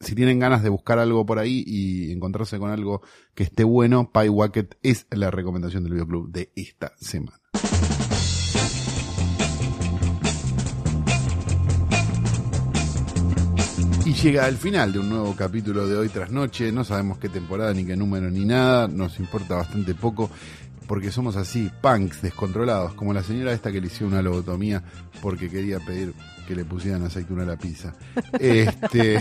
[0.00, 3.02] si tienen ganas de buscar algo por ahí y encontrarse con algo
[3.36, 7.38] que esté bueno, Pie Wacket es la recomendación del videoclub de esta semana.
[14.04, 16.72] Y llega al final de un nuevo capítulo de Hoy tras Noche.
[16.72, 18.88] No sabemos qué temporada, ni qué número, ni nada.
[18.88, 20.28] Nos importa bastante poco
[20.88, 24.82] porque somos así, punks, descontrolados, como la señora esta que le hicieron una lobotomía
[25.22, 26.12] porque quería pedir
[26.46, 27.94] que le pusieran aceituna a la pizza.
[28.40, 29.20] Este,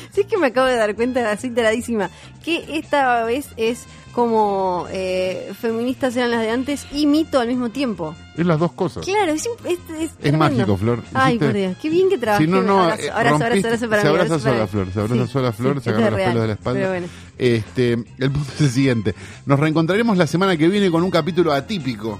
[0.12, 2.10] Sí que me acabo de dar cuenta, así taradísima,
[2.44, 7.68] que esta vez es como eh, feministas eran las de antes y mito al mismo
[7.70, 8.14] tiempo.
[8.36, 9.04] es las dos cosas.
[9.04, 11.02] Claro, es, es, es, Es mágico, Flor.
[11.14, 12.44] Ay, por Dios, qué bien que trabajé.
[12.44, 14.66] Si no, no, abrazo, eh, abrazo, abrazo, rompiste- abrazo para se mí, abraza sola.
[14.66, 16.78] Flor, se abraza Sí, sola Flor, sí, se agarra los real, pelos de la espalda.
[16.80, 17.06] Pero bueno,
[17.38, 19.14] Este, el punto es el siguiente.
[19.46, 22.18] Nos reencontraremos la semana que viene con un capítulo atípico.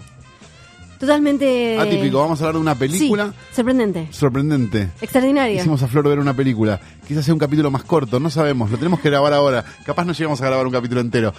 [1.01, 1.79] Totalmente.
[1.79, 4.09] Atípico, vamos a hablar de una película Sí, sorprendente.
[4.11, 4.91] sorprendente.
[5.01, 5.59] Extraordinaria.
[5.61, 6.79] Hicimos a Flor ver una película.
[7.09, 8.71] Quizás sea un capítulo más corto, no sabemos.
[8.71, 9.65] Lo tenemos que grabar ahora.
[9.87, 11.33] Capaz no llegamos a grabar un capítulo entero.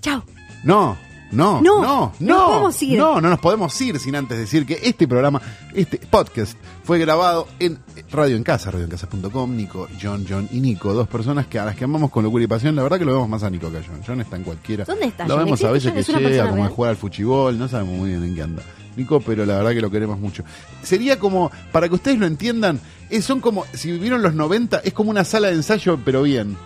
[0.00, 0.24] Chao.
[0.64, 0.96] No,
[1.32, 2.36] no, No, no, no no.
[2.38, 2.98] nos podemos ir.
[2.98, 5.40] No, no nos podemos ir sin antes decir que este programa,
[5.74, 7.78] este podcast, fue grabado en
[8.10, 9.56] Radio en Casa, radioencasa.com.
[9.56, 12.46] Nico, John, John y Nico, dos personas que a las que amamos con locura y
[12.46, 12.76] pasión.
[12.76, 14.00] La verdad que lo vemos más a Nico que a John.
[14.06, 14.84] John está en cualquiera.
[14.84, 15.44] ¿Dónde está Lo John?
[15.44, 17.94] vemos a ¿Existe veces que ¿Es una llega, como a jugar al fuchibol, no sabemos
[17.96, 18.62] muy bien en qué anda.
[18.96, 20.44] Nico, pero la verdad que lo queremos mucho.
[20.82, 22.78] Sería como, para que ustedes lo entiendan,
[23.22, 26.56] son como, si vivieron los 90, es como una sala de ensayo, pero bien.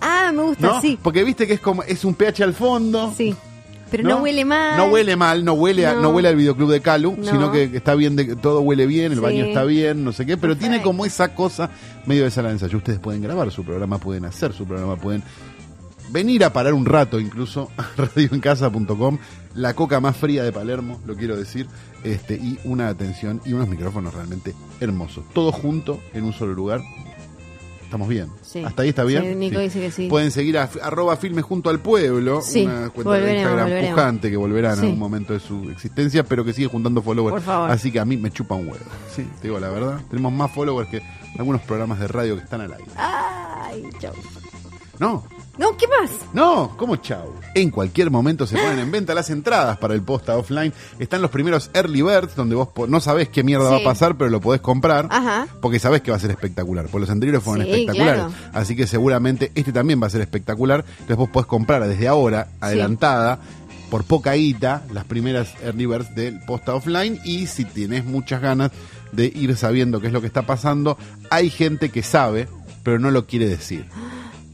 [0.00, 0.80] Ah, me gusta, ¿No?
[0.80, 0.98] sí.
[1.02, 3.12] Porque viste que es como, es un pH al fondo.
[3.16, 3.34] Sí.
[3.90, 4.76] Pero no, huele mal.
[4.76, 6.02] No huele mal, no huele, a- no.
[6.02, 6.08] No.
[6.10, 7.24] huele al videoclub de Calu, No.
[7.30, 9.24] sino que está bien, de, todo huele bien, el Sí.
[9.24, 11.70] baño está bien, no sé qué, pero tiene como esa cosa
[12.04, 12.78] medio de sala de ensayo.
[12.78, 15.22] Ustedes pueden grabar su programa, pueden hacer su programa, pueden
[16.10, 19.18] venir a parar un rato incluso a radioencasa.com,
[19.54, 21.66] la coca más fría de Palermo, lo quiero decir,
[22.04, 25.24] este y una atención y unos micrófonos realmente hermosos.
[25.32, 26.80] Todo junto en un solo lugar.
[27.86, 28.28] Estamos bien.
[28.42, 28.62] Sí.
[28.64, 29.22] Hasta ahí está bien.
[29.22, 30.08] Sí, Nico dice que sí.
[30.08, 33.94] Pueden seguir a arroba filmes junto al pueblo, Sí, una cuenta volveremos, de Instagram volveremos.
[33.96, 37.32] pujante que volverá en algún momento de su existencia, pero que sigue juntando followers.
[37.34, 37.70] Por favor.
[37.70, 38.84] Así que a mí me chupa un huevo.
[39.14, 40.00] Sí, te digo la verdad.
[40.10, 41.00] Tenemos más followers que
[41.38, 42.90] algunos programas de radio que están al aire.
[42.96, 44.12] Ay, chao.
[44.98, 45.24] No,
[45.58, 46.10] No, ¿qué más?
[46.34, 47.32] no, ¿cómo chau?
[47.54, 50.72] En cualquier momento se ponen en venta las entradas para el posta offline.
[50.98, 53.84] Están los primeros early birds, donde vos po- no sabés qué mierda va a Sí.
[53.84, 55.08] pasar, pero lo podés comprar.
[55.10, 55.46] Ajá.
[55.62, 56.84] Porque sabés que va a ser espectacular.
[56.86, 58.24] Porque los anteriores fueron Sí, espectaculares.
[58.24, 58.34] claro.
[58.52, 60.84] Así que seguramente este también va a ser espectacular.
[60.90, 63.38] Entonces vos podés comprar desde ahora, adelantada,
[63.90, 67.18] por poca guita, las primeras early birds del posta offline.
[67.24, 68.72] Y si tenés muchas ganas
[69.12, 70.98] de ir sabiendo qué es lo que está pasando,
[71.30, 72.46] hay gente que sabe,
[72.82, 73.86] pero no lo quiere decir.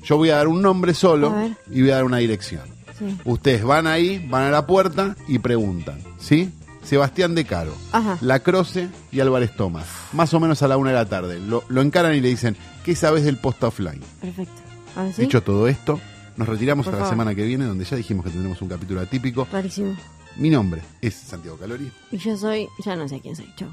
[0.05, 1.35] Yo voy a dar un nombre solo
[1.71, 2.63] y voy a dar una dirección.
[2.99, 3.17] Sí.
[3.25, 6.51] Ustedes van ahí, van a la puerta y preguntan, ¿sí?
[6.85, 8.19] Sebastián de Caro, Ajá.
[8.21, 11.39] La Croce y Álvarez Tomás, más o menos a la una de la tarde.
[11.39, 14.01] Lo, lo encaran y le dicen, ¿qué sabes del posta offline?
[14.21, 14.53] Perfecto.
[15.17, 16.01] Dicho todo esto,
[16.37, 19.01] nos retiramos Por hasta la semana que viene, donde ya dijimos que tendremos un capítulo
[19.01, 19.47] atípico.
[19.51, 19.97] Rarísimo.
[20.37, 21.91] Mi nombre es Santiago Calori.
[22.11, 23.47] Y yo soy, ya no sé quién soy.
[23.57, 23.73] Chao.